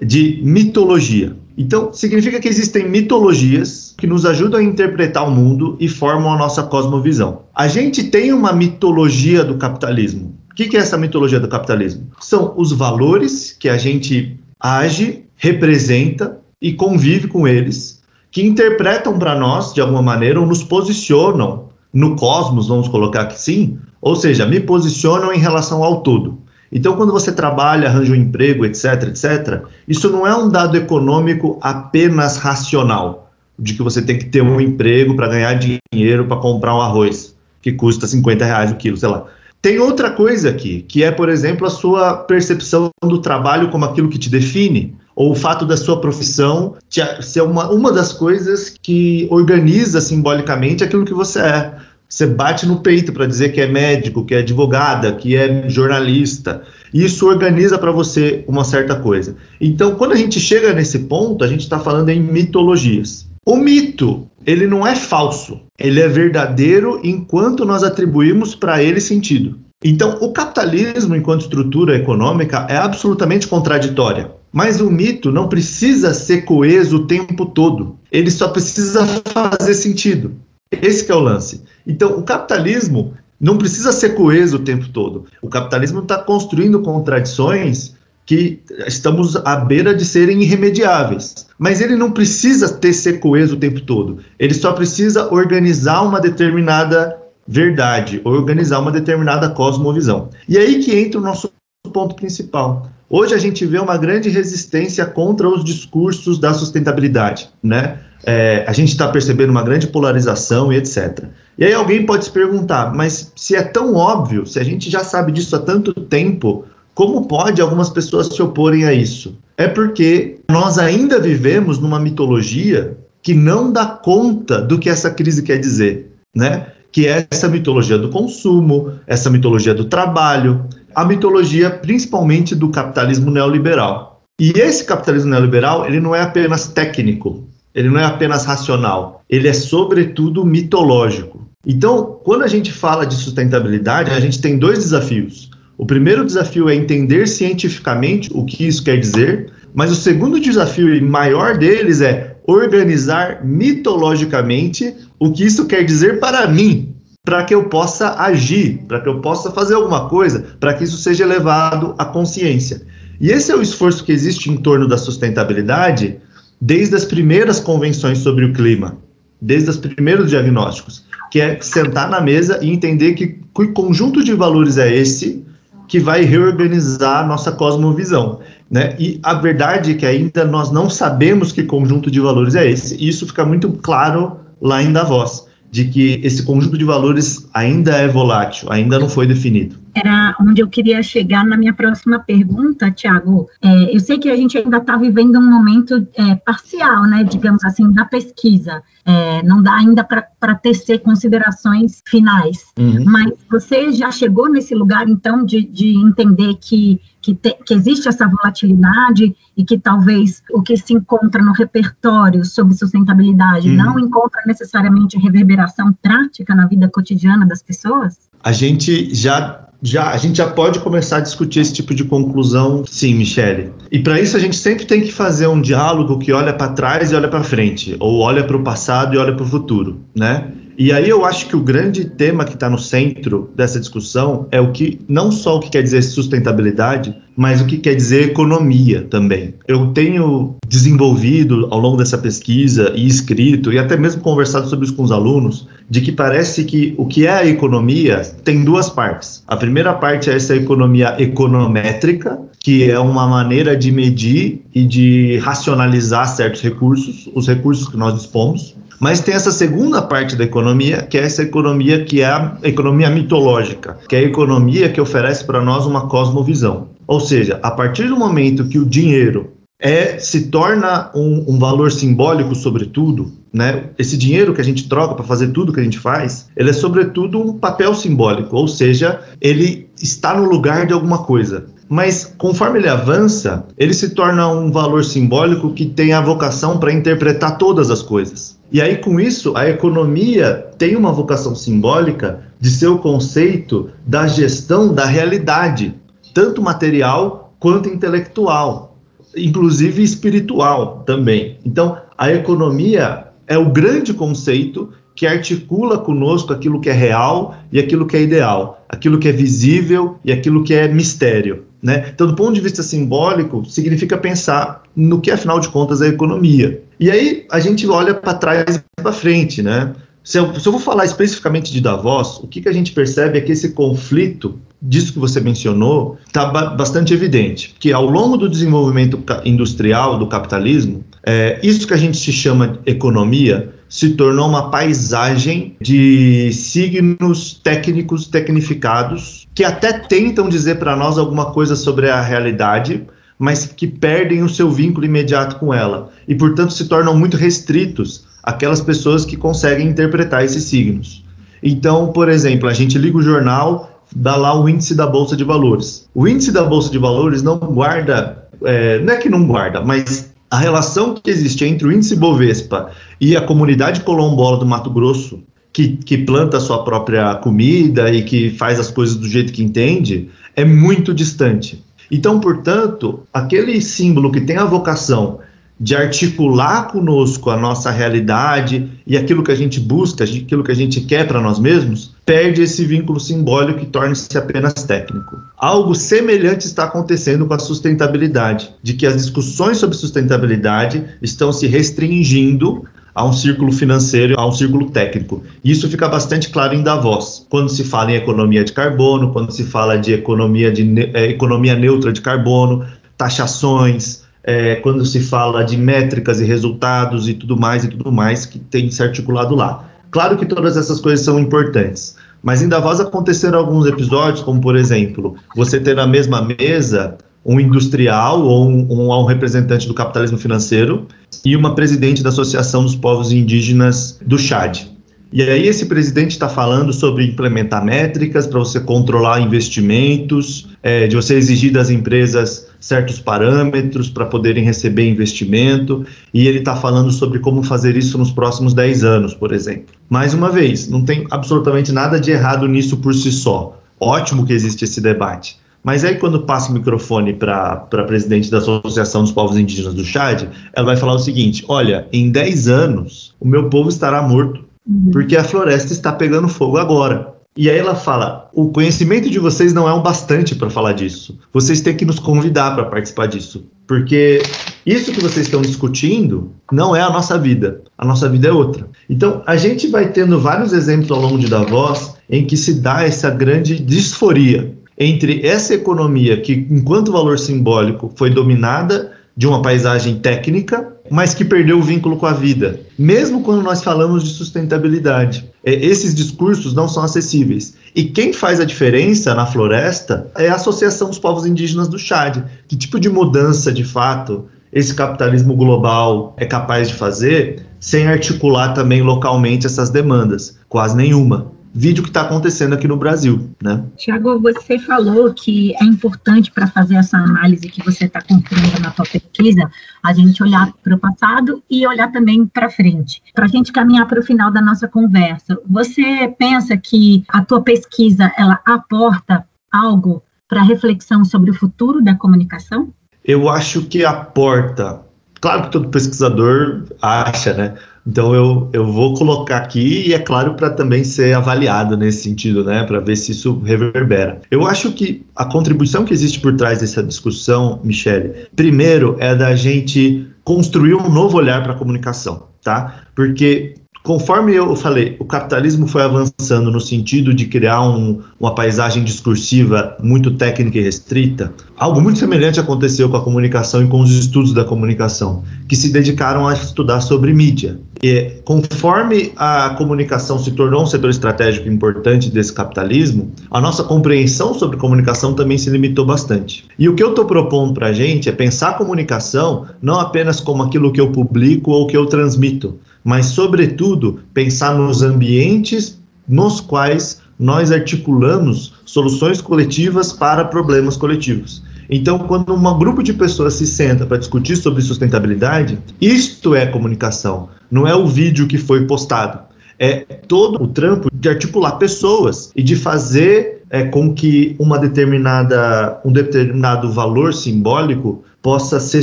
de 0.00 0.40
mitologia. 0.44 1.36
Então, 1.58 1.92
significa 1.92 2.38
que 2.38 2.46
existem 2.48 2.88
mitologias 2.88 3.94
que 3.98 4.06
nos 4.06 4.24
ajudam 4.24 4.60
a 4.60 4.62
interpretar 4.62 5.26
o 5.26 5.30
mundo 5.32 5.76
e 5.80 5.88
formam 5.88 6.32
a 6.32 6.38
nossa 6.38 6.62
cosmovisão. 6.62 7.42
A 7.52 7.66
gente 7.66 8.04
tem 8.04 8.32
uma 8.32 8.52
mitologia 8.52 9.42
do 9.42 9.56
capitalismo. 9.56 10.32
O 10.50 10.54
que 10.54 10.76
é 10.76 10.80
essa 10.80 10.96
mitologia 10.96 11.40
do 11.40 11.48
capitalismo? 11.48 12.06
São 12.20 12.54
os 12.56 12.72
valores 12.72 13.56
que 13.58 13.68
a 13.68 13.76
gente 13.78 14.38
age, 14.60 15.24
representa 15.34 16.38
e 16.60 16.72
convive 16.72 17.26
com 17.26 17.48
eles, 17.48 17.95
que 18.36 18.46
interpretam 18.46 19.18
para 19.18 19.34
nós, 19.34 19.72
de 19.72 19.80
alguma 19.80 20.02
maneira, 20.02 20.38
ou 20.38 20.46
nos 20.46 20.62
posicionam 20.62 21.70
no 21.90 22.16
cosmos, 22.16 22.68
vamos 22.68 22.86
colocar 22.86 23.22
aqui 23.22 23.40
sim, 23.40 23.78
ou 23.98 24.14
seja, 24.14 24.44
me 24.44 24.60
posicionam 24.60 25.32
em 25.32 25.38
relação 25.38 25.82
ao 25.82 26.02
todo. 26.02 26.36
Então, 26.70 26.96
quando 26.96 27.12
você 27.12 27.32
trabalha, 27.32 27.88
arranja 27.88 28.12
um 28.12 28.14
emprego, 28.14 28.66
etc, 28.66 29.04
etc, 29.04 29.62
isso 29.88 30.10
não 30.10 30.26
é 30.26 30.36
um 30.36 30.50
dado 30.50 30.76
econômico 30.76 31.58
apenas 31.62 32.36
racional, 32.36 33.32
de 33.58 33.72
que 33.72 33.82
você 33.82 34.02
tem 34.02 34.18
que 34.18 34.26
ter 34.26 34.42
um 34.42 34.60
emprego 34.60 35.16
para 35.16 35.28
ganhar 35.28 35.54
dinheiro 35.54 36.26
para 36.26 36.36
comprar 36.36 36.76
um 36.76 36.82
arroz, 36.82 37.34
que 37.62 37.72
custa 37.72 38.06
50 38.06 38.44
reais 38.44 38.70
o 38.70 38.74
quilo, 38.74 38.98
sei 38.98 39.08
lá. 39.08 39.24
Tem 39.62 39.78
outra 39.78 40.10
coisa 40.10 40.50
aqui, 40.50 40.82
que 40.82 41.02
é, 41.02 41.10
por 41.10 41.30
exemplo, 41.30 41.66
a 41.66 41.70
sua 41.70 42.12
percepção 42.12 42.90
do 43.02 43.16
trabalho 43.16 43.70
como 43.70 43.86
aquilo 43.86 44.10
que 44.10 44.18
te 44.18 44.28
define, 44.28 44.94
ou 45.16 45.32
o 45.32 45.34
fato 45.34 45.64
da 45.64 45.76
sua 45.76 46.00
profissão 46.00 46.74
ser 47.22 47.40
uma, 47.40 47.70
uma 47.70 47.90
das 47.90 48.12
coisas 48.12 48.76
que 48.82 49.26
organiza 49.30 50.00
simbolicamente 50.00 50.84
aquilo 50.84 51.06
que 51.06 51.14
você 51.14 51.40
é. 51.40 51.74
Você 52.08 52.26
bate 52.26 52.66
no 52.66 52.80
peito 52.80 53.12
para 53.12 53.26
dizer 53.26 53.48
que 53.48 53.60
é 53.60 53.66
médico, 53.66 54.24
que 54.24 54.34
é 54.34 54.38
advogada, 54.38 55.12
que 55.12 55.34
é 55.34 55.68
jornalista. 55.68 56.62
Isso 56.94 57.26
organiza 57.26 57.78
para 57.78 57.90
você 57.90 58.44
uma 58.46 58.62
certa 58.62 58.94
coisa. 58.94 59.34
Então, 59.60 59.96
quando 59.96 60.12
a 60.12 60.16
gente 60.16 60.38
chega 60.38 60.72
nesse 60.72 61.00
ponto, 61.00 61.42
a 61.42 61.48
gente 61.48 61.62
está 61.62 61.80
falando 61.80 62.10
em 62.10 62.20
mitologias. 62.20 63.26
O 63.44 63.56
mito, 63.56 64.28
ele 64.46 64.66
não 64.66 64.86
é 64.86 64.94
falso, 64.94 65.60
ele 65.78 66.00
é 66.00 66.06
verdadeiro 66.06 67.00
enquanto 67.02 67.64
nós 67.64 67.82
atribuímos 67.82 68.54
para 68.54 68.82
ele 68.82 69.00
sentido. 69.00 69.58
Então, 69.84 70.18
o 70.20 70.32
capitalismo, 70.32 71.14
enquanto 71.14 71.42
estrutura 71.42 71.96
econômica, 71.96 72.66
é 72.68 72.76
absolutamente 72.76 73.46
contraditória. 73.46 74.30
Mas 74.56 74.80
o 74.80 74.90
mito 74.90 75.30
não 75.30 75.50
precisa 75.50 76.14
ser 76.14 76.46
coeso 76.46 76.96
o 76.96 77.06
tempo 77.06 77.44
todo. 77.44 77.98
Ele 78.10 78.30
só 78.30 78.48
precisa 78.48 79.06
fazer 79.30 79.74
sentido. 79.74 80.32
Esse 80.72 81.12
é 81.12 81.14
o 81.14 81.20
lance. 81.20 81.60
Então, 81.86 82.18
o 82.18 82.22
capitalismo 82.22 83.12
não 83.38 83.58
precisa 83.58 83.92
ser 83.92 84.14
coeso 84.14 84.56
o 84.56 84.60
tempo 84.60 84.88
todo. 84.88 85.26
O 85.42 85.48
capitalismo 85.50 86.00
está 86.00 86.16
construindo 86.16 86.80
contradições 86.80 87.96
que 88.24 88.62
estamos 88.86 89.36
à 89.36 89.56
beira 89.56 89.94
de 89.94 90.06
serem 90.06 90.42
irremediáveis. 90.42 91.46
Mas 91.58 91.82
ele 91.82 91.94
não 91.94 92.10
precisa 92.10 92.72
ter 92.78 92.94
ser 92.94 93.20
coeso 93.20 93.56
o 93.56 93.60
tempo 93.60 93.82
todo. 93.82 94.20
Ele 94.38 94.54
só 94.54 94.72
precisa 94.72 95.30
organizar 95.34 96.00
uma 96.00 96.18
determinada 96.18 97.14
verdade, 97.46 98.22
organizar 98.24 98.78
uma 98.78 98.90
determinada 98.90 99.50
cosmovisão. 99.50 100.30
E 100.48 100.56
aí 100.56 100.82
que 100.82 100.96
entra 100.96 101.20
o 101.20 101.22
nosso 101.22 101.52
ponto 101.92 102.14
principal. 102.14 102.95
Hoje 103.08 103.34
a 103.34 103.38
gente 103.38 103.64
vê 103.64 103.78
uma 103.78 103.96
grande 103.96 104.28
resistência 104.28 105.06
contra 105.06 105.48
os 105.48 105.64
discursos 105.64 106.38
da 106.38 106.52
sustentabilidade, 106.52 107.48
né? 107.62 108.00
É, 108.24 108.64
a 108.66 108.72
gente 108.72 108.88
está 108.88 109.06
percebendo 109.08 109.50
uma 109.50 109.62
grande 109.62 109.86
polarização 109.86 110.72
e 110.72 110.76
etc. 110.76 111.24
E 111.56 111.64
aí 111.64 111.72
alguém 111.72 112.04
pode 112.04 112.24
se 112.24 112.30
perguntar, 112.30 112.92
mas 112.92 113.32
se 113.36 113.54
é 113.54 113.62
tão 113.62 113.94
óbvio, 113.94 114.44
se 114.44 114.58
a 114.58 114.64
gente 114.64 114.90
já 114.90 115.04
sabe 115.04 115.30
disso 115.30 115.54
há 115.54 115.60
tanto 115.60 115.92
tempo, 115.94 116.64
como 116.94 117.28
pode 117.28 117.60
algumas 117.60 117.90
pessoas 117.90 118.26
se 118.26 118.42
oporem 118.42 118.84
a 118.84 118.92
isso? 118.92 119.38
É 119.56 119.68
porque 119.68 120.40
nós 120.50 120.76
ainda 120.76 121.20
vivemos 121.20 121.78
numa 121.78 122.00
mitologia 122.00 122.96
que 123.22 123.34
não 123.34 123.70
dá 123.70 123.86
conta 123.86 124.60
do 124.60 124.78
que 124.78 124.88
essa 124.88 125.10
crise 125.10 125.42
quer 125.42 125.58
dizer, 125.58 126.10
né? 126.34 126.66
Que 126.90 127.06
é 127.06 127.26
essa 127.30 127.48
mitologia 127.48 127.98
do 127.98 128.08
consumo, 128.08 128.92
essa 129.06 129.30
mitologia 129.30 129.74
do 129.74 129.84
trabalho, 129.84 130.66
a 130.96 131.04
mitologia 131.04 131.68
principalmente 131.68 132.54
do 132.54 132.70
capitalismo 132.70 133.30
neoliberal. 133.30 134.22
E 134.40 134.52
esse 134.52 134.82
capitalismo 134.82 135.28
neoliberal, 135.28 135.86
ele 135.86 136.00
não 136.00 136.14
é 136.14 136.22
apenas 136.22 136.68
técnico, 136.68 137.46
ele 137.74 137.90
não 137.90 138.00
é 138.00 138.04
apenas 138.04 138.46
racional, 138.46 139.22
ele 139.28 139.46
é 139.46 139.52
sobretudo 139.52 140.42
mitológico. 140.42 141.46
Então, 141.66 142.18
quando 142.24 142.44
a 142.44 142.46
gente 142.46 142.72
fala 142.72 143.04
de 143.04 143.14
sustentabilidade, 143.14 144.10
a 144.10 144.18
gente 144.20 144.40
tem 144.40 144.56
dois 144.56 144.78
desafios. 144.78 145.50
O 145.76 145.84
primeiro 145.84 146.24
desafio 146.24 146.70
é 146.70 146.74
entender 146.74 147.28
cientificamente 147.28 148.30
o 148.32 148.46
que 148.46 148.66
isso 148.66 148.82
quer 148.82 148.98
dizer, 148.98 149.52
mas 149.74 149.92
o 149.92 149.94
segundo 149.94 150.40
desafio 150.40 150.94
e 150.94 151.02
maior 151.02 151.58
deles 151.58 152.00
é 152.00 152.38
organizar 152.46 153.44
mitologicamente 153.44 154.94
o 155.18 155.30
que 155.30 155.44
isso 155.44 155.66
quer 155.66 155.84
dizer 155.84 156.20
para 156.20 156.46
mim, 156.46 156.95
para 157.26 157.42
que 157.42 157.52
eu 157.52 157.64
possa 157.64 158.14
agir, 158.20 158.84
para 158.86 159.00
que 159.00 159.08
eu 159.08 159.20
possa 159.20 159.50
fazer 159.50 159.74
alguma 159.74 160.08
coisa, 160.08 160.44
para 160.60 160.72
que 160.72 160.84
isso 160.84 160.96
seja 160.96 161.26
levado 161.26 161.92
à 161.98 162.04
consciência. 162.04 162.82
E 163.20 163.30
esse 163.30 163.50
é 163.50 163.56
o 163.56 163.60
esforço 163.60 164.04
que 164.04 164.12
existe 164.12 164.48
em 164.48 164.56
torno 164.56 164.86
da 164.86 164.96
sustentabilidade 164.96 166.18
desde 166.60 166.94
as 166.94 167.04
primeiras 167.04 167.58
convenções 167.58 168.18
sobre 168.18 168.44
o 168.44 168.52
clima, 168.52 168.96
desde 169.42 169.68
os 169.68 169.76
primeiros 169.76 170.30
diagnósticos, 170.30 171.04
que 171.32 171.40
é 171.40 171.60
sentar 171.60 172.08
na 172.08 172.20
mesa 172.20 172.60
e 172.62 172.70
entender 172.70 173.14
que, 173.14 173.26
que 173.26 173.66
conjunto 173.72 174.22
de 174.22 174.32
valores 174.32 174.78
é 174.78 174.94
esse 174.94 175.44
que 175.88 175.98
vai 175.98 176.22
reorganizar 176.22 177.24
a 177.24 177.26
nossa 177.26 177.50
cosmovisão. 177.50 178.38
Né? 178.70 178.94
E 179.00 179.18
a 179.24 179.34
verdade 179.34 179.90
é 179.90 179.94
que 179.94 180.06
ainda 180.06 180.44
nós 180.44 180.70
não 180.70 180.88
sabemos 180.88 181.50
que 181.50 181.64
conjunto 181.64 182.08
de 182.08 182.20
valores 182.20 182.54
é 182.54 182.70
esse. 182.70 182.96
E 182.96 183.08
isso 183.08 183.26
fica 183.26 183.44
muito 183.44 183.68
claro 183.72 184.38
lá 184.62 184.80
em 184.80 184.92
Davos, 184.92 185.46
de 185.70 185.86
que 185.86 186.20
esse 186.22 186.42
conjunto 186.42 186.78
de 186.78 186.84
valores 186.84 187.48
ainda 187.52 187.92
é 187.96 188.08
volátil, 188.08 188.70
ainda 188.70 188.98
não 188.98 189.08
foi 189.08 189.26
definido 189.26 189.76
era 189.96 190.36
onde 190.38 190.60
eu 190.60 190.68
queria 190.68 191.02
chegar 191.02 191.44
na 191.44 191.56
minha 191.56 191.72
próxima 191.72 192.18
pergunta, 192.18 192.90
Tiago. 192.90 193.48
É, 193.62 193.96
eu 193.96 193.98
sei 193.98 194.18
que 194.18 194.28
a 194.28 194.36
gente 194.36 194.58
ainda 194.58 194.76
está 194.76 194.96
vivendo 194.96 195.38
um 195.38 195.50
momento 195.50 196.06
é, 196.14 196.34
parcial, 196.34 197.04
né, 197.04 197.24
digamos 197.24 197.64
assim, 197.64 197.90
da 197.92 198.04
pesquisa. 198.04 198.82
É, 199.06 199.42
não 199.42 199.62
dá 199.62 199.74
ainda 199.74 200.04
para 200.04 200.54
tecer 200.56 200.98
considerações 200.98 202.02
finais. 202.06 202.66
Uhum. 202.78 203.04
Mas 203.06 203.32
você 203.50 203.90
já 203.92 204.10
chegou 204.10 204.50
nesse 204.50 204.74
lugar, 204.74 205.08
então, 205.08 205.46
de, 205.46 205.62
de 205.62 205.96
entender 205.96 206.56
que, 206.60 207.00
que, 207.26 207.34
te, 207.34 207.56
que 207.66 207.74
existe 207.74 208.08
essa 208.08 208.28
volatilidade 208.28 209.34
e 209.56 209.64
que 209.64 209.76
talvez 209.76 210.44
o 210.52 210.62
que 210.62 210.76
se 210.76 210.94
encontra 210.94 211.42
no 211.42 211.52
repertório 211.52 212.44
sobre 212.44 212.74
sustentabilidade 212.74 213.68
uhum. 213.68 213.74
não 213.74 213.98
encontra 213.98 214.40
necessariamente 214.46 215.18
reverberação 215.18 215.92
prática 216.00 216.54
na 216.54 216.68
vida 216.68 216.88
cotidiana 216.88 217.44
das 217.44 217.64
pessoas? 217.64 218.16
A 218.44 218.52
gente 218.52 219.12
já 219.12 219.62
já 219.82 220.10
a 220.10 220.16
gente 220.16 220.38
já 220.38 220.48
pode 220.48 220.78
começar 220.80 221.18
a 221.18 221.20
discutir 221.20 221.60
esse 221.60 221.74
tipo 221.74 221.94
de 221.94 222.04
conclusão, 222.04 222.84
sim, 222.86 223.14
Michele. 223.14 223.72
E 223.90 223.98
para 223.98 224.20
isso 224.20 224.36
a 224.36 224.40
gente 224.40 224.56
sempre 224.56 224.86
tem 224.86 225.02
que 225.02 225.12
fazer 225.12 225.48
um 225.48 225.60
diálogo 225.60 226.18
que 226.18 226.32
olha 226.32 226.52
para 226.52 226.72
trás 226.72 227.10
e 227.10 227.14
olha 227.16 227.28
para 227.28 227.42
frente, 227.42 227.96
ou 227.98 228.20
olha 228.20 228.44
para 228.44 228.56
o 228.56 228.62
passado 228.62 229.14
e 229.14 229.18
olha 229.18 229.34
para 229.34 229.44
o 229.44 229.48
futuro, 229.48 230.00
né? 230.14 230.52
E 230.78 230.92
aí 230.92 231.08
eu 231.08 231.24
acho 231.24 231.46
que 231.46 231.56
o 231.56 231.60
grande 231.60 232.04
tema 232.04 232.44
que 232.44 232.54
está 232.54 232.68
no 232.68 232.78
centro 232.78 233.50
dessa 233.56 233.80
discussão 233.80 234.46
é 234.50 234.60
o 234.60 234.72
que 234.72 235.00
não 235.08 235.32
só 235.32 235.56
o 235.56 235.60
que 235.60 235.70
quer 235.70 235.82
dizer 235.82 236.02
sustentabilidade, 236.02 237.16
mas 237.36 237.60
o 237.60 237.66
que 237.66 237.78
quer 237.78 237.94
dizer 237.94 238.30
economia 238.30 239.06
também. 239.08 239.54
Eu 239.66 239.88
tenho 239.88 240.56
desenvolvido 240.66 241.68
ao 241.70 241.78
longo 241.78 241.96
dessa 241.96 242.18
pesquisa 242.18 242.92
e 242.94 243.06
escrito 243.06 243.72
e 243.72 243.78
até 243.78 243.96
mesmo 243.96 244.22
conversado 244.22 244.68
sobre 244.68 244.86
isso 244.86 244.94
com 244.94 245.02
os 245.02 245.12
alunos, 245.12 245.68
de 245.88 246.00
que 246.00 246.12
parece 246.12 246.64
que 246.64 246.94
o 246.98 247.06
que 247.06 247.26
é 247.26 247.32
a 247.32 247.46
economia 247.46 248.22
tem 248.44 248.64
duas 248.64 248.90
partes. 248.90 249.44
A 249.46 249.56
primeira 249.56 249.94
parte 249.94 250.30
é 250.30 250.34
essa 250.34 250.56
economia 250.56 251.14
econométrica, 251.18 252.38
que 252.58 252.90
é 252.90 252.98
uma 252.98 253.26
maneira 253.26 253.76
de 253.76 253.92
medir 253.92 254.62
e 254.74 254.84
de 254.84 255.38
racionalizar 255.38 256.26
certos 256.28 256.60
recursos, 256.62 257.30
os 257.34 257.46
recursos 257.46 257.88
que 257.88 257.96
nós 257.96 258.14
dispomos. 258.14 258.74
Mas 258.98 259.20
tem 259.20 259.34
essa 259.34 259.50
segunda 259.50 260.00
parte 260.02 260.36
da 260.36 260.44
economia, 260.44 261.02
que 261.02 261.18
é 261.18 261.22
essa 261.22 261.42
economia 261.42 262.04
que 262.04 262.22
é 262.22 262.26
a 262.26 262.58
economia 262.62 263.10
mitológica, 263.10 263.98
que 264.08 264.16
é 264.16 264.20
a 264.20 264.22
economia 264.22 264.88
que 264.88 265.00
oferece 265.00 265.44
para 265.44 265.60
nós 265.60 265.86
uma 265.86 266.08
cosmovisão. 266.08 266.88
Ou 267.06 267.20
seja, 267.20 267.60
a 267.62 267.70
partir 267.70 268.08
do 268.08 268.16
momento 268.16 268.68
que 268.68 268.78
o 268.78 268.86
dinheiro 268.86 269.52
é 269.78 270.18
se 270.18 270.46
torna 270.46 271.10
um, 271.14 271.44
um 271.48 271.58
valor 271.58 271.92
simbólico 271.92 272.54
sobretudo, 272.54 273.30
né? 273.52 273.84
Esse 273.98 274.16
dinheiro 274.16 274.54
que 274.54 274.60
a 274.60 274.64
gente 274.64 274.88
troca 274.88 275.14
para 275.14 275.24
fazer 275.24 275.48
tudo 275.48 275.72
que 275.72 275.80
a 275.80 275.84
gente 275.84 275.98
faz, 275.98 276.48
ele 276.56 276.70
é 276.70 276.72
sobretudo 276.72 277.38
um 277.38 277.52
papel 277.58 277.94
simbólico, 277.94 278.56
ou 278.56 278.66
seja, 278.66 279.20
ele 279.40 279.88
está 280.00 280.34
no 280.34 280.48
lugar 280.48 280.86
de 280.86 280.92
alguma 280.92 281.18
coisa. 281.18 281.66
Mas 281.88 282.34
conforme 282.36 282.80
ele 282.80 282.88
avança, 282.88 283.64
ele 283.78 283.94
se 283.94 284.10
torna 284.10 284.48
um 284.48 284.72
valor 284.72 285.04
simbólico 285.04 285.72
que 285.72 285.86
tem 285.86 286.12
a 286.12 286.20
vocação 286.20 286.78
para 286.78 286.92
interpretar 286.92 287.58
todas 287.58 287.90
as 287.90 288.02
coisas. 288.02 288.55
E 288.70 288.80
aí, 288.80 288.96
com 288.96 289.20
isso, 289.20 289.56
a 289.56 289.68
economia 289.68 290.66
tem 290.76 290.96
uma 290.96 291.12
vocação 291.12 291.54
simbólica 291.54 292.42
de 292.58 292.70
ser 292.70 292.88
o 292.88 292.98
conceito 292.98 293.90
da 294.04 294.26
gestão 294.26 294.92
da 294.92 295.04
realidade, 295.04 295.94
tanto 296.34 296.60
material 296.60 297.54
quanto 297.60 297.88
intelectual, 297.88 298.98
inclusive 299.36 300.02
espiritual 300.02 301.02
também. 301.06 301.58
Então, 301.64 301.96
a 302.18 302.32
economia 302.32 303.28
é 303.46 303.56
o 303.56 303.70
grande 303.70 304.12
conceito 304.12 304.90
que 305.14 305.26
articula 305.26 305.98
conosco 305.98 306.52
aquilo 306.52 306.80
que 306.80 306.90
é 306.90 306.92
real 306.92 307.54
e 307.72 307.78
aquilo 307.78 308.06
que 308.06 308.16
é 308.16 308.22
ideal, 308.22 308.84
aquilo 308.88 309.18
que 309.18 309.28
é 309.28 309.32
visível 309.32 310.16
e 310.24 310.30
aquilo 310.30 310.62
que 310.62 310.74
é 310.74 310.88
mistério. 310.88 311.64
Né? 311.86 312.10
Então, 312.12 312.26
do 312.26 312.34
ponto 312.34 312.52
de 312.52 312.60
vista 312.60 312.82
simbólico, 312.82 313.64
significa 313.64 314.18
pensar 314.18 314.82
no 314.96 315.20
que, 315.20 315.30
afinal 315.30 315.60
de 315.60 315.68
contas, 315.68 316.02
é 316.02 316.08
economia. 316.08 316.82
E 316.98 317.08
aí 317.08 317.46
a 317.48 317.60
gente 317.60 317.86
olha 317.86 318.12
para 318.12 318.34
trás 318.34 318.74
e 318.74 319.00
para 319.00 319.12
frente. 319.12 319.62
Né? 319.62 319.94
Se 320.24 320.36
eu, 320.36 320.52
se 320.58 320.66
eu, 320.66 320.72
vou 320.72 320.80
falar 320.80 321.04
especificamente 321.04 321.72
de 321.72 321.80
Davos, 321.80 322.40
o 322.42 322.48
que, 322.48 322.60
que 322.60 322.68
a 322.68 322.72
gente 322.72 322.90
percebe 322.90 323.38
é 323.38 323.40
que 323.40 323.52
esse 323.52 323.68
conflito, 323.68 324.58
disso 324.82 325.12
que 325.12 325.20
você 325.20 325.40
mencionou, 325.40 326.18
está 326.26 326.46
ba 326.46 326.70
bastante 326.70 327.14
evidente. 327.14 327.76
Que 327.78 327.92
ao 327.92 328.04
longo 328.04 328.36
do 328.36 328.48
desenvolvimento 328.48 329.22
industrial 329.44 330.18
do 330.18 330.26
capitalismo, 330.26 331.04
é, 331.24 331.60
isso 331.62 331.86
que 331.86 331.94
a 331.94 331.96
gente 331.96 332.16
se 332.16 332.32
chama 332.32 332.80
economia 332.84 333.75
se 333.88 334.10
tornou 334.10 334.48
uma 334.48 334.70
paisagem 334.70 335.76
de 335.80 336.52
signos 336.52 337.54
técnicos 337.62 338.26
tecnificados 338.26 339.46
que 339.54 339.64
até 339.64 339.92
tentam 339.92 340.48
dizer 340.48 340.78
para 340.78 340.96
nós 340.96 341.18
alguma 341.18 341.46
coisa 341.46 341.76
sobre 341.76 342.10
a 342.10 342.20
realidade, 342.20 343.02
mas 343.38 343.66
que 343.66 343.86
perdem 343.86 344.42
o 344.42 344.48
seu 344.48 344.70
vínculo 344.70 345.06
imediato 345.06 345.56
com 345.56 345.72
ela 345.72 346.10
e, 346.26 346.34
portanto, 346.34 346.72
se 346.72 346.86
tornam 346.86 347.16
muito 347.16 347.36
restritos 347.36 348.26
aquelas 348.42 348.80
pessoas 348.80 349.24
que 349.24 349.36
conseguem 349.36 349.88
interpretar 349.88 350.44
esses 350.44 350.64
signos. 350.64 351.24
Então, 351.62 352.12
por 352.12 352.28
exemplo, 352.28 352.68
a 352.68 352.72
gente 352.72 352.96
liga 352.98 353.18
o 353.18 353.22
jornal, 353.22 354.02
dá 354.14 354.36
lá 354.36 354.58
o 354.58 354.68
índice 354.68 354.94
da 354.94 355.06
Bolsa 355.06 355.36
de 355.36 355.42
Valores. 355.42 356.08
O 356.14 356.28
índice 356.28 356.52
da 356.52 356.62
Bolsa 356.62 356.90
de 356.90 356.98
Valores 356.98 357.42
não 357.42 357.58
guarda, 357.58 358.46
é, 358.64 358.98
não 359.00 359.12
é 359.12 359.16
que 359.16 359.28
não 359.28 359.46
guarda, 359.46 359.80
mas 359.80 360.32
a 360.50 360.58
relação 360.58 361.14
que 361.14 361.30
existe 361.30 361.64
entre 361.64 361.88
o 361.88 361.92
índice 361.92 362.14
Bovespa 362.16 362.90
e 363.20 363.36
a 363.36 363.40
comunidade 363.40 364.00
colombola 364.02 364.58
do 364.58 364.66
Mato 364.66 364.90
Grosso, 364.90 365.42
que, 365.72 365.96
que 365.96 366.18
planta 366.18 366.56
a 366.56 366.60
sua 366.60 366.84
própria 366.84 367.34
comida 367.36 368.10
e 368.12 368.22
que 368.22 368.50
faz 368.50 368.78
as 368.78 368.90
coisas 368.90 369.16
do 369.16 369.28
jeito 369.28 369.52
que 369.52 369.62
entende, 369.62 370.30
é 370.54 370.64
muito 370.64 371.12
distante. 371.12 371.84
Então, 372.10 372.38
portanto, 372.38 373.20
aquele 373.32 373.80
símbolo 373.80 374.30
que 374.30 374.40
tem 374.40 374.56
a 374.56 374.64
vocação 374.64 375.40
de 375.78 375.94
articular 375.94 376.88
conosco 376.88 377.50
a 377.50 377.56
nossa 377.56 377.90
realidade 377.90 378.88
e 379.06 379.16
aquilo 379.16 379.42
que 379.42 379.52
a 379.52 379.54
gente 379.54 379.78
busca, 379.78 380.24
aquilo 380.24 380.64
que 380.64 380.72
a 380.72 380.76
gente 380.76 381.02
quer 381.02 381.28
para 381.28 381.40
nós 381.40 381.58
mesmos, 381.58 382.14
perde 382.24 382.62
esse 382.62 382.84
vínculo 382.84 383.20
simbólico 383.20 383.82
e 383.82 383.86
torna-se 383.86 384.36
apenas 384.38 384.72
técnico. 384.72 385.38
Algo 385.58 385.94
semelhante 385.94 386.66
está 386.66 386.84
acontecendo 386.84 387.46
com 387.46 387.54
a 387.54 387.58
sustentabilidade, 387.58 388.70
de 388.82 388.94
que 388.94 389.06
as 389.06 389.16
discussões 389.16 389.76
sobre 389.76 389.96
sustentabilidade 389.96 391.04
estão 391.20 391.52
se 391.52 391.66
restringindo 391.66 392.84
a 393.14 393.24
um 393.24 393.32
círculo 393.32 393.72
financeiro, 393.72 394.38
a 394.38 394.46
um 394.46 394.52
círculo 394.52 394.90
técnico. 394.90 395.42
Isso 395.64 395.88
fica 395.88 396.06
bastante 396.06 396.50
claro 396.50 396.74
em 396.74 396.82
Davos, 396.82 397.46
quando 397.48 397.70
se 397.70 397.82
fala 397.82 398.12
em 398.12 398.16
economia 398.16 398.62
de 398.62 398.72
carbono, 398.72 399.32
quando 399.32 399.50
se 399.50 399.64
fala 399.64 399.96
de 399.96 400.12
economia, 400.12 400.70
de, 400.70 401.10
é, 401.14 401.24
economia 401.24 401.74
neutra 401.74 402.12
de 402.12 402.20
carbono, 402.20 402.84
taxações, 403.16 404.25
é, 404.46 404.76
quando 404.76 405.04
se 405.04 405.20
fala 405.20 405.64
de 405.64 405.76
métricas 405.76 406.40
e 406.40 406.44
resultados 406.44 407.28
e 407.28 407.34
tudo 407.34 407.58
mais 407.58 407.84
e 407.84 407.88
tudo 407.88 408.12
mais 408.12 408.46
que 408.46 408.60
tem 408.60 408.88
se 408.90 409.02
articulado 409.02 409.56
lá. 409.56 409.84
Claro 410.12 410.36
que 410.38 410.46
todas 410.46 410.76
essas 410.76 411.00
coisas 411.00 411.24
são 411.24 411.38
importantes, 411.38 412.16
mas 412.42 412.62
em 412.62 412.68
Davos 412.68 413.00
aconteceram 413.00 413.58
alguns 413.58 413.86
episódios, 413.86 414.42
como 414.42 414.60
por 414.60 414.76
exemplo, 414.76 415.34
você 415.56 415.80
ter 415.80 415.96
na 415.96 416.06
mesma 416.06 416.40
mesa 416.42 417.18
um 417.44 417.58
industrial 417.60 418.40
ou 418.42 418.68
um, 418.68 418.86
um, 418.90 419.10
um, 419.10 419.24
representante 419.24 419.86
do 419.86 419.94
capitalismo 419.94 420.38
financeiro 420.38 421.06
e 421.44 421.54
uma 421.56 421.74
presidente 421.74 422.22
da 422.22 422.28
Associação 422.28 422.82
dos 422.82 422.94
Povos 422.94 423.30
Indígenas 423.32 424.18
do 424.24 424.38
Chad. 424.38 424.84
E 425.32 425.42
aí 425.42 425.66
esse 425.66 425.86
presidente 425.86 426.30
está 426.32 426.48
falando 426.48 426.92
sobre 426.92 427.26
implementar 427.26 427.84
métricas 427.84 428.46
para 428.46 428.58
você 428.58 428.80
controlar 428.80 429.40
investimentos, 429.40 430.68
é, 430.86 431.08
de 431.08 431.16
você 431.16 431.34
exigir 431.34 431.72
das 431.72 431.90
empresas 431.90 432.68
certos 432.78 433.18
parâmetros 433.18 434.08
para 434.08 434.24
poderem 434.24 434.62
receber 434.62 435.10
investimento, 435.10 436.06
e 436.32 436.46
ele 436.46 436.60
está 436.60 436.76
falando 436.76 437.10
sobre 437.10 437.40
como 437.40 437.64
fazer 437.64 437.96
isso 437.96 438.16
nos 438.16 438.30
próximos 438.30 438.72
10 438.72 439.02
anos, 439.02 439.34
por 439.34 439.52
exemplo. 439.52 439.86
Mais 440.08 440.32
uma 440.32 440.48
vez, 440.48 440.88
não 440.88 441.04
tem 441.04 441.26
absolutamente 441.32 441.90
nada 441.90 442.20
de 442.20 442.30
errado 442.30 442.68
nisso 442.68 442.98
por 442.98 443.12
si 443.16 443.32
só. 443.32 443.76
Ótimo 443.98 444.46
que 444.46 444.52
existe 444.52 444.84
esse 444.84 445.00
debate. 445.00 445.58
Mas 445.82 446.04
aí, 446.04 446.14
quando 446.14 446.42
passa 446.42 446.70
o 446.70 446.74
microfone 446.74 447.32
para 447.34 447.72
a 447.90 448.04
presidente 448.04 448.48
da 448.48 448.58
Associação 448.58 449.22
dos 449.22 449.32
Povos 449.32 449.56
Indígenas 449.56 449.94
do 449.94 450.04
Chad, 450.04 450.44
ela 450.72 450.86
vai 450.86 450.96
falar 450.96 451.14
o 451.14 451.18
seguinte: 451.18 451.64
olha, 451.68 452.06
em 452.12 452.30
10 452.30 452.68
anos, 452.68 453.34
o 453.40 453.48
meu 453.48 453.68
povo 453.68 453.88
estará 453.88 454.22
morto 454.22 454.64
uhum. 454.88 455.10
porque 455.12 455.36
a 455.36 455.42
floresta 455.42 455.92
está 455.92 456.12
pegando 456.12 456.46
fogo 456.46 456.78
agora. 456.78 457.35
E 457.56 457.70
aí 457.70 457.78
ela 457.78 457.94
fala: 457.94 458.48
o 458.52 458.68
conhecimento 458.70 459.30
de 459.30 459.38
vocês 459.38 459.72
não 459.72 459.88
é 459.88 459.92
o 459.92 460.02
bastante 460.02 460.54
para 460.54 460.68
falar 460.68 460.92
disso. 460.92 461.38
Vocês 461.52 461.80
têm 461.80 461.96
que 461.96 462.04
nos 462.04 462.18
convidar 462.18 462.74
para 462.74 462.84
participar 462.84 463.26
disso. 463.26 463.64
Porque 463.86 464.42
isso 464.84 465.12
que 465.12 465.20
vocês 465.20 465.46
estão 465.46 465.62
discutindo 465.62 466.50
não 466.70 466.94
é 466.94 467.00
a 467.00 467.10
nossa 467.10 467.38
vida. 467.38 467.82
A 467.96 468.04
nossa 468.04 468.28
vida 468.28 468.48
é 468.48 468.52
outra. 468.52 468.88
Então, 469.08 469.42
a 469.46 469.56
gente 469.56 469.86
vai 469.86 470.10
tendo 470.10 470.40
vários 470.40 470.72
exemplos 470.72 471.10
ao 471.10 471.20
longo 471.20 471.38
de 471.38 471.48
Davos 471.48 472.14
em 472.28 472.44
que 472.44 472.56
se 472.56 472.74
dá 472.80 473.04
essa 473.04 473.30
grande 473.30 473.78
disforia 473.78 474.74
entre 474.98 475.46
essa 475.46 475.74
economia 475.74 476.40
que, 476.40 476.66
enquanto 476.70 477.12
valor 477.12 477.38
simbólico, 477.38 478.12
foi 478.16 478.30
dominada 478.30 479.12
de 479.36 479.46
uma 479.46 479.60
paisagem 479.60 480.16
técnica, 480.16 480.95
mas 481.10 481.34
que 481.34 481.44
perdeu 481.44 481.78
o 481.78 481.82
vínculo 481.82 482.16
com 482.16 482.26
a 482.26 482.32
vida, 482.32 482.80
mesmo 482.98 483.42
quando 483.42 483.62
nós 483.62 483.82
falamos 483.82 484.24
de 484.24 484.30
sustentabilidade. 484.30 485.48
É, 485.64 485.74
esses 485.74 486.14
discursos 486.14 486.74
não 486.74 486.88
são 486.88 487.02
acessíveis. 487.02 487.74
E 487.94 488.04
quem 488.04 488.32
faz 488.32 488.60
a 488.60 488.64
diferença 488.64 489.34
na 489.34 489.46
floresta 489.46 490.30
é 490.36 490.48
a 490.48 490.54
Associação 490.54 491.08
dos 491.08 491.18
Povos 491.18 491.46
Indígenas 491.46 491.88
do 491.88 491.98
Chad. 491.98 492.42
Que 492.68 492.76
tipo 492.76 493.00
de 493.00 493.08
mudança, 493.08 493.72
de 493.72 493.84
fato, 493.84 494.44
esse 494.72 494.94
capitalismo 494.94 495.56
global 495.56 496.34
é 496.36 496.44
capaz 496.44 496.88
de 496.88 496.94
fazer 496.94 497.64
sem 497.80 498.06
articular 498.06 498.74
também 498.74 499.02
localmente 499.02 499.66
essas 499.66 499.90
demandas? 499.90 500.58
Quase 500.68 500.96
nenhuma 500.96 501.55
vídeo 501.76 502.02
que 502.02 502.08
está 502.08 502.22
acontecendo 502.22 502.72
aqui 502.72 502.88
no 502.88 502.96
Brasil, 502.96 503.50
né? 503.62 503.84
Tiago, 503.98 504.40
você 504.40 504.78
falou 504.78 505.34
que 505.34 505.74
é 505.74 505.84
importante 505.84 506.50
para 506.50 506.66
fazer 506.66 506.96
essa 506.96 507.18
análise 507.18 507.68
que 507.68 507.84
você 507.84 508.06
está 508.06 508.22
construindo 508.22 508.80
na 508.80 508.90
sua 508.92 509.04
pesquisa, 509.04 509.70
a 510.02 510.12
gente 510.14 510.42
olhar 510.42 510.72
para 510.82 510.94
o 510.94 510.98
passado 510.98 511.62
e 511.70 511.86
olhar 511.86 512.10
também 512.10 512.46
para 512.46 512.70
frente, 512.70 513.22
para 513.34 513.44
a 513.44 513.48
gente 513.48 513.72
caminhar 513.72 514.06
para 514.06 514.18
o 514.18 514.22
final 514.22 514.50
da 514.50 514.62
nossa 514.62 514.88
conversa. 514.88 515.58
Você 515.68 516.34
pensa 516.38 516.78
que 516.78 517.22
a 517.28 517.44
tua 517.44 517.60
pesquisa 517.60 518.32
ela 518.38 518.58
aporta 518.64 519.44
algo 519.70 520.22
para 520.48 520.62
reflexão 520.62 521.26
sobre 521.26 521.50
o 521.50 521.54
futuro 521.54 522.02
da 522.02 522.14
comunicação? 522.14 522.90
Eu 523.22 523.50
acho 523.50 523.82
que 523.82 524.02
aporta. 524.02 525.02
Claro 525.42 525.64
que 525.64 525.72
todo 525.72 525.90
pesquisador 525.90 526.84
acha, 527.02 527.52
né? 527.52 527.74
Então 528.06 528.34
eu, 528.34 528.70
eu 528.72 528.86
vou 528.86 529.14
colocar 529.14 529.58
aqui 529.58 530.06
e 530.06 530.14
é 530.14 530.18
claro 530.18 530.54
para 530.54 530.70
também 530.70 531.02
ser 531.02 531.34
avaliado 531.34 531.96
nesse 531.96 532.22
sentido, 532.22 532.64
né, 532.64 532.84
para 532.84 533.00
ver 533.00 533.16
se 533.16 533.32
isso 533.32 533.58
reverbera. 533.60 534.40
Eu 534.50 534.66
acho 534.66 534.92
que 534.92 535.26
a 535.34 535.44
contribuição 535.44 536.04
que 536.04 536.14
existe 536.14 536.38
por 536.38 536.54
trás 536.54 536.80
dessa 536.80 537.02
discussão, 537.02 537.80
Michele, 537.82 538.46
primeiro 538.54 539.16
é 539.18 539.34
da 539.34 539.56
gente 539.56 540.26
construir 540.44 540.94
um 540.94 541.10
novo 541.10 541.36
olhar 541.36 541.62
para 541.62 541.72
a 541.72 541.76
comunicação, 541.76 542.46
tá? 542.62 543.02
Porque 543.14 543.74
Conforme 544.06 544.54
eu 544.54 544.76
falei, 544.76 545.16
o 545.18 545.24
capitalismo 545.24 545.88
foi 545.88 546.00
avançando 546.02 546.70
no 546.70 546.80
sentido 546.80 547.34
de 547.34 547.46
criar 547.46 547.82
um, 547.82 548.20
uma 548.38 548.54
paisagem 548.54 549.02
discursiva 549.02 549.96
muito 550.00 550.30
técnica 550.30 550.78
e 550.78 550.82
restrita. 550.82 551.52
Algo 551.76 552.00
muito 552.00 552.20
semelhante 552.20 552.60
aconteceu 552.60 553.08
com 553.08 553.16
a 553.16 553.20
comunicação 553.20 553.82
e 553.82 553.88
com 553.88 554.00
os 554.00 554.12
estudos 554.12 554.52
da 554.52 554.62
comunicação, 554.62 555.42
que 555.68 555.74
se 555.74 555.92
dedicaram 555.92 556.46
a 556.46 556.52
estudar 556.54 557.00
sobre 557.00 557.32
mídia. 557.32 557.80
E 558.00 558.30
conforme 558.44 559.32
a 559.34 559.70
comunicação 559.70 560.38
se 560.38 560.52
tornou 560.52 560.84
um 560.84 560.86
setor 560.86 561.10
estratégico 561.10 561.68
importante 561.68 562.30
desse 562.30 562.52
capitalismo, 562.52 563.32
a 563.50 563.60
nossa 563.60 563.82
compreensão 563.82 564.54
sobre 564.54 564.76
comunicação 564.76 565.34
também 565.34 565.58
se 565.58 565.68
limitou 565.68 566.06
bastante. 566.06 566.64
E 566.78 566.88
o 566.88 566.94
que 566.94 567.02
eu 567.02 567.10
estou 567.10 567.24
propondo 567.24 567.74
para 567.74 567.88
a 567.88 567.92
gente 567.92 568.28
é 568.28 568.32
pensar 568.32 568.70
a 568.70 568.74
comunicação 568.74 569.66
não 569.82 569.98
apenas 569.98 570.40
como 570.40 570.62
aquilo 570.62 570.92
que 570.92 571.00
eu 571.00 571.10
publico 571.10 571.72
ou 571.72 571.88
que 571.88 571.96
eu 571.96 572.06
transmito, 572.06 572.78
mas, 573.06 573.26
sobretudo, 573.26 574.18
pensar 574.34 574.74
nos 574.74 575.00
ambientes 575.00 575.96
nos 576.28 576.60
quais 576.60 577.20
nós 577.38 577.70
articulamos 577.70 578.74
soluções 578.84 579.40
coletivas 579.40 580.12
para 580.12 580.44
problemas 580.44 580.96
coletivos. 580.96 581.62
Então, 581.88 582.18
quando 582.18 582.52
um 582.52 582.78
grupo 582.78 583.04
de 583.04 583.12
pessoas 583.12 583.54
se 583.54 583.64
senta 583.64 584.04
para 584.04 584.16
discutir 584.16 584.56
sobre 584.56 584.82
sustentabilidade, 584.82 585.78
isto 586.00 586.52
é 586.52 586.66
comunicação, 586.66 587.48
não 587.70 587.86
é 587.86 587.94
o 587.94 588.08
vídeo 588.08 588.48
que 588.48 588.58
foi 588.58 588.86
postado. 588.86 589.38
É 589.78 590.00
todo 590.00 590.60
o 590.60 590.66
trampo 590.66 591.08
de 591.14 591.28
articular 591.28 591.78
pessoas 591.78 592.50
e 592.56 592.62
de 592.62 592.74
fazer 592.74 593.62
é, 593.70 593.84
com 593.84 594.12
que 594.12 594.56
uma 594.58 594.80
determinada, 594.80 596.00
um 596.04 596.10
determinado 596.10 596.90
valor 596.90 597.32
simbólico 597.32 598.24
possa 598.46 598.78
ser 598.78 599.02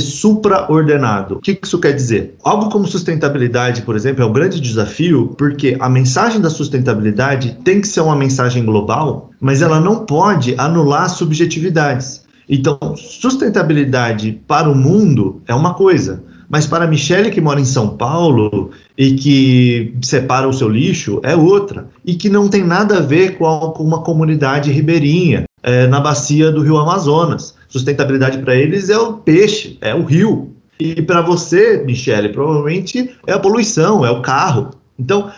supraordenado. 0.00 1.34
O 1.34 1.38
que 1.38 1.60
isso 1.62 1.78
quer 1.78 1.92
dizer? 1.92 2.34
Algo 2.42 2.70
como 2.70 2.86
sustentabilidade, 2.86 3.82
por 3.82 3.94
exemplo, 3.94 4.22
é 4.22 4.26
um 4.26 4.32
grande 4.32 4.58
desafio, 4.58 5.34
porque 5.36 5.76
a 5.80 5.86
mensagem 5.86 6.40
da 6.40 6.48
sustentabilidade 6.48 7.58
tem 7.62 7.78
que 7.82 7.86
ser 7.86 8.00
uma 8.00 8.16
mensagem 8.16 8.64
global, 8.64 9.32
mas 9.38 9.60
ela 9.60 9.78
não 9.78 10.06
pode 10.06 10.54
anular 10.56 11.10
subjetividades. 11.10 12.24
Então, 12.48 12.78
sustentabilidade 12.96 14.40
para 14.48 14.66
o 14.66 14.74
mundo 14.74 15.42
é 15.46 15.54
uma 15.54 15.74
coisa, 15.74 16.24
mas 16.48 16.66
para 16.66 16.86
a 16.86 16.88
Michelle 16.88 17.30
que 17.30 17.40
mora 17.42 17.60
em 17.60 17.66
São 17.66 17.98
Paulo 17.98 18.70
e 18.96 19.12
que 19.12 19.94
separa 20.00 20.48
o 20.48 20.54
seu 20.54 20.70
lixo 20.70 21.20
é 21.22 21.36
outra. 21.36 21.86
E 22.02 22.14
que 22.14 22.30
não 22.30 22.48
tem 22.48 22.64
nada 22.64 22.96
a 22.96 23.00
ver 23.02 23.36
com, 23.36 23.74
uma 23.78 24.00
comunidade 24.00 24.72
ribeirinha 24.72 25.44
é, 25.62 25.86
na 25.86 26.00
bacia 26.00 26.50
do 26.50 26.62
rio 26.62 26.78
Amazonas. 26.78 27.54
Sustentabilidade 27.74 28.38
para 28.38 28.54
eles 28.54 28.88
é 28.88 28.96
o 28.96 29.14
peixe, 29.14 29.76
é 29.80 29.92
o 29.92 30.04
rio. 30.04 30.54
E 30.78 31.02
para 31.02 31.20
você, 31.20 31.82
Michele, 31.84 32.28
provavelmente 32.28 33.10
é 33.26 33.32
a 33.32 33.38
poluição, 33.40 34.06
é 34.06 34.10
o 34.12 34.22
carro. 34.22 34.70
Então, 34.96 35.32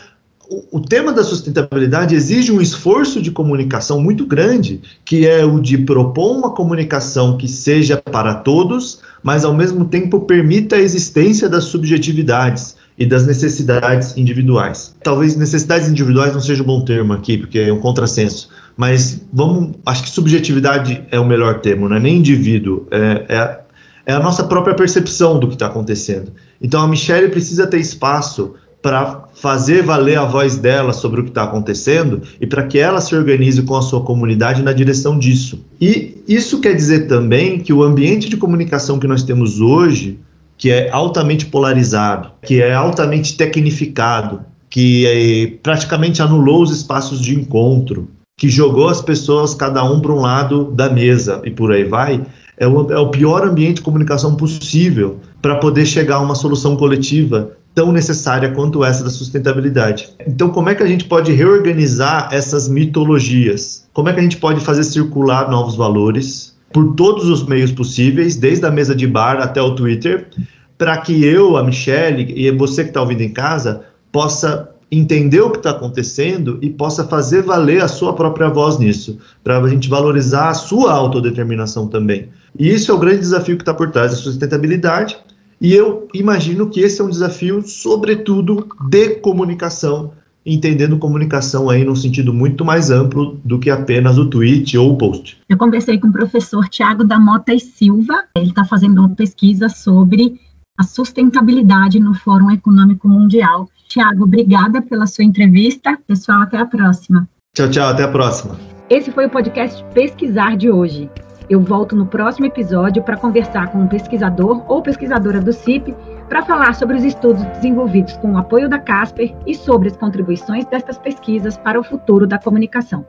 o, 0.46 0.76
o, 0.76 0.80
tema 0.82 1.14
da 1.14 1.24
sustentabilidade 1.24 2.14
exige 2.14 2.52
um 2.52 2.60
esforço 2.60 3.22
de 3.22 3.30
comunicação 3.30 4.02
muito 4.02 4.26
grande, 4.26 4.82
que 5.02 5.26
é 5.26 5.46
o 5.46 5.58
de 5.58 5.78
propor 5.78 6.36
uma 6.36 6.50
comunicação 6.50 7.38
que 7.38 7.48
seja 7.48 7.96
para 7.96 8.34
todos, 8.34 9.00
mas 9.22 9.42
ao 9.42 9.54
mesmo 9.54 9.86
tempo 9.86 10.20
permita 10.20 10.76
a 10.76 10.80
existência 10.80 11.48
das 11.48 11.64
subjetividades 11.64 12.76
e 12.98 13.06
das 13.06 13.26
necessidades 13.26 14.14
individuais. 14.14 14.94
Talvez 15.02 15.36
necessidades 15.36 15.88
individuais 15.88 16.34
não 16.34 16.40
seja 16.42 16.62
um 16.62 16.66
bom 16.66 16.84
termo 16.84 17.14
aqui, 17.14 17.38
porque 17.38 17.60
é 17.60 17.72
um 17.72 17.80
contrassenso, 17.80 18.50
mas 18.76 19.22
vamos, 19.32 19.76
acho 19.86 20.02
que 20.02 20.10
subjetividade 20.10 21.02
é 21.10 21.18
o 21.18 21.24
melhor 21.24 21.60
termo, 21.60 21.88
não 21.88 21.96
é 21.96 22.00
nem 22.00 22.18
indivíduo, 22.18 22.86
é, 22.90 23.24
é, 23.28 23.60
é 24.06 24.12
a 24.12 24.20
nossa 24.20 24.44
própria 24.44 24.74
percepção 24.74 25.38
do 25.38 25.48
que 25.48 25.54
está 25.54 25.66
acontecendo. 25.66 26.32
Então 26.60 26.82
a 26.82 26.88
Michelle 26.88 27.28
precisa 27.30 27.66
ter 27.66 27.78
espaço 27.78 28.54
para 28.82 29.24
fazer 29.34 29.82
valer 29.82 30.16
a 30.16 30.24
voz 30.24 30.56
dela 30.56 30.92
sobre 30.92 31.20
o 31.20 31.24
que 31.24 31.30
está 31.30 31.42
acontecendo 31.42 32.22
e 32.40 32.46
para 32.46 32.62
que 32.62 32.78
ela 32.78 33.00
se 33.00 33.16
organize 33.16 33.60
com 33.62 33.74
a 33.74 33.82
sua 33.82 34.02
comunidade 34.02 34.62
na 34.62 34.72
direção 34.72 35.18
disso. 35.18 35.64
E 35.80 36.22
isso 36.28 36.60
quer 36.60 36.74
dizer 36.74 37.08
também 37.08 37.58
que 37.58 37.72
o 37.72 37.82
ambiente 37.82 38.28
de 38.28 38.36
comunicação 38.36 38.98
que 38.98 39.08
nós 39.08 39.24
temos 39.24 39.60
hoje, 39.60 40.20
que 40.56 40.70
é 40.70 40.88
altamente 40.90 41.46
polarizado, 41.46 42.30
que 42.42 42.62
é 42.62 42.74
altamente 42.74 43.36
tecnificado, 43.36 44.42
que 44.70 45.06
é, 45.06 45.58
praticamente 45.62 46.22
anulou 46.22 46.62
os 46.62 46.70
espaços 46.70 47.20
de 47.20 47.34
encontro, 47.34 48.08
que 48.38 48.50
jogou 48.50 48.88
as 48.88 49.00
pessoas 49.00 49.54
cada 49.54 49.82
um 49.82 49.98
para 49.98 50.12
um 50.12 50.20
lado 50.20 50.70
da 50.72 50.90
mesa 50.90 51.40
e 51.42 51.50
por 51.50 51.72
aí 51.72 51.84
vai, 51.84 52.22
é 52.58 52.68
o, 52.68 52.92
é 52.92 52.98
o 52.98 53.08
pior 53.08 53.48
ambiente 53.48 53.76
de 53.76 53.80
comunicação 53.80 54.36
possível 54.36 55.18
para 55.40 55.56
poder 55.56 55.86
chegar 55.86 56.16
a 56.16 56.20
uma 56.20 56.34
solução 56.34 56.76
coletiva 56.76 57.52
tão 57.74 57.90
necessária 57.90 58.50
quanto 58.52 58.84
essa 58.84 59.02
da 59.02 59.08
sustentabilidade. 59.08 60.10
Então, 60.26 60.50
como 60.50 60.68
é 60.68 60.74
que 60.74 60.82
a 60.82 60.86
gente 60.86 61.06
pode 61.06 61.32
reorganizar 61.32 62.28
essas 62.30 62.68
mitologias? 62.68 63.86
Como 63.94 64.10
é 64.10 64.12
que 64.12 64.20
a 64.20 64.22
gente 64.22 64.36
pode 64.36 64.60
fazer 64.60 64.84
circular 64.84 65.50
novos 65.50 65.74
valores 65.74 66.54
por 66.74 66.94
todos 66.94 67.30
os 67.30 67.42
meios 67.46 67.72
possíveis, 67.72 68.36
desde 68.36 68.66
a 68.66 68.70
mesa 68.70 68.94
de 68.94 69.06
bar 69.06 69.40
até 69.40 69.62
o 69.62 69.74
Twitter, 69.74 70.28
para 70.76 70.98
que 70.98 71.24
eu, 71.24 71.56
a 71.56 71.64
Michelle 71.64 72.34
e 72.36 72.50
você 72.50 72.82
que 72.82 72.90
está 72.90 73.00
ouvindo 73.00 73.22
em 73.22 73.32
casa 73.32 73.82
possa 74.12 74.75
entender 74.90 75.40
o 75.40 75.50
que 75.50 75.58
está 75.58 75.70
acontecendo 75.70 76.58
e 76.62 76.70
possa 76.70 77.04
fazer 77.04 77.42
valer 77.42 77.82
a 77.82 77.88
sua 77.88 78.14
própria 78.14 78.48
voz 78.48 78.78
nisso, 78.78 79.18
para 79.42 79.58
a 79.58 79.68
gente 79.68 79.88
valorizar 79.88 80.48
a 80.48 80.54
sua 80.54 80.92
autodeterminação 80.92 81.88
também. 81.88 82.28
E 82.58 82.72
isso 82.72 82.90
é 82.90 82.94
o 82.94 82.98
grande 82.98 83.18
desafio 83.18 83.56
que 83.56 83.62
está 83.62 83.74
por 83.74 83.90
trás 83.90 84.12
da 84.12 84.16
sustentabilidade, 84.16 85.16
e 85.60 85.72
eu 85.72 86.06
imagino 86.14 86.68
que 86.68 86.80
esse 86.80 87.00
é 87.00 87.04
um 87.04 87.10
desafio, 87.10 87.62
sobretudo, 87.66 88.68
de 88.88 89.16
comunicação, 89.16 90.12
entendendo 90.44 90.98
comunicação 90.98 91.68
aí 91.70 91.82
num 91.82 91.96
sentido 91.96 92.32
muito 92.32 92.64
mais 92.64 92.90
amplo 92.90 93.40
do 93.44 93.58
que 93.58 93.70
apenas 93.70 94.18
o 94.18 94.26
tweet 94.26 94.76
ou 94.76 94.92
o 94.92 94.98
post. 94.98 95.38
Eu 95.48 95.56
conversei 95.56 95.98
com 95.98 96.08
o 96.08 96.12
professor 96.12 96.68
Tiago 96.68 97.02
da 97.02 97.18
Mota 97.18 97.52
e 97.52 97.58
Silva, 97.58 98.24
ele 98.36 98.50
está 98.50 98.64
fazendo 98.64 99.00
uma 99.00 99.08
pesquisa 99.08 99.68
sobre 99.68 100.38
a 100.78 100.84
sustentabilidade 100.84 101.98
no 101.98 102.14
Fórum 102.14 102.50
Econômico 102.50 103.08
Mundial. 103.08 103.68
Tiago, 103.96 104.24
obrigada 104.24 104.82
pela 104.82 105.06
sua 105.06 105.24
entrevista. 105.24 105.98
Pessoal, 106.06 106.42
até 106.42 106.58
a 106.58 106.66
próxima. 106.66 107.26
Tchau, 107.54 107.70
tchau, 107.70 107.88
até 107.88 108.02
a 108.02 108.08
próxima. 108.08 108.54
Esse 108.90 109.10
foi 109.10 109.24
o 109.24 109.30
podcast 109.30 109.82
Pesquisar 109.94 110.54
de 110.54 110.70
hoje. 110.70 111.10
Eu 111.48 111.62
volto 111.62 111.96
no 111.96 112.04
próximo 112.04 112.44
episódio 112.44 113.02
para 113.02 113.16
conversar 113.16 113.72
com 113.72 113.78
um 113.78 113.86
pesquisador 113.86 114.62
ou 114.68 114.82
pesquisadora 114.82 115.40
do 115.40 115.50
CIP 115.50 115.94
para 116.28 116.44
falar 116.44 116.74
sobre 116.74 116.98
os 116.98 117.04
estudos 117.04 117.42
desenvolvidos 117.54 118.18
com 118.18 118.32
o 118.32 118.36
apoio 118.36 118.68
da 118.68 118.78
Casper 118.78 119.34
e 119.46 119.54
sobre 119.54 119.88
as 119.88 119.96
contribuições 119.96 120.66
destas 120.66 120.98
pesquisas 120.98 121.56
para 121.56 121.80
o 121.80 121.82
futuro 121.82 122.26
da 122.26 122.38
comunicação. 122.38 123.02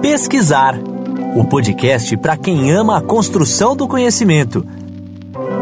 Pesquisar 0.00 0.78
o 1.34 1.44
podcast 1.48 2.16
para 2.18 2.36
quem 2.36 2.70
ama 2.70 2.98
a 2.98 3.02
construção 3.02 3.74
do 3.74 3.88
conhecimento. 3.88 4.64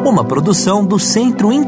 Uma 0.05 0.23
produção 0.23 0.85
do 0.85 0.99
Centro 0.99 1.51
Inter 1.51 1.65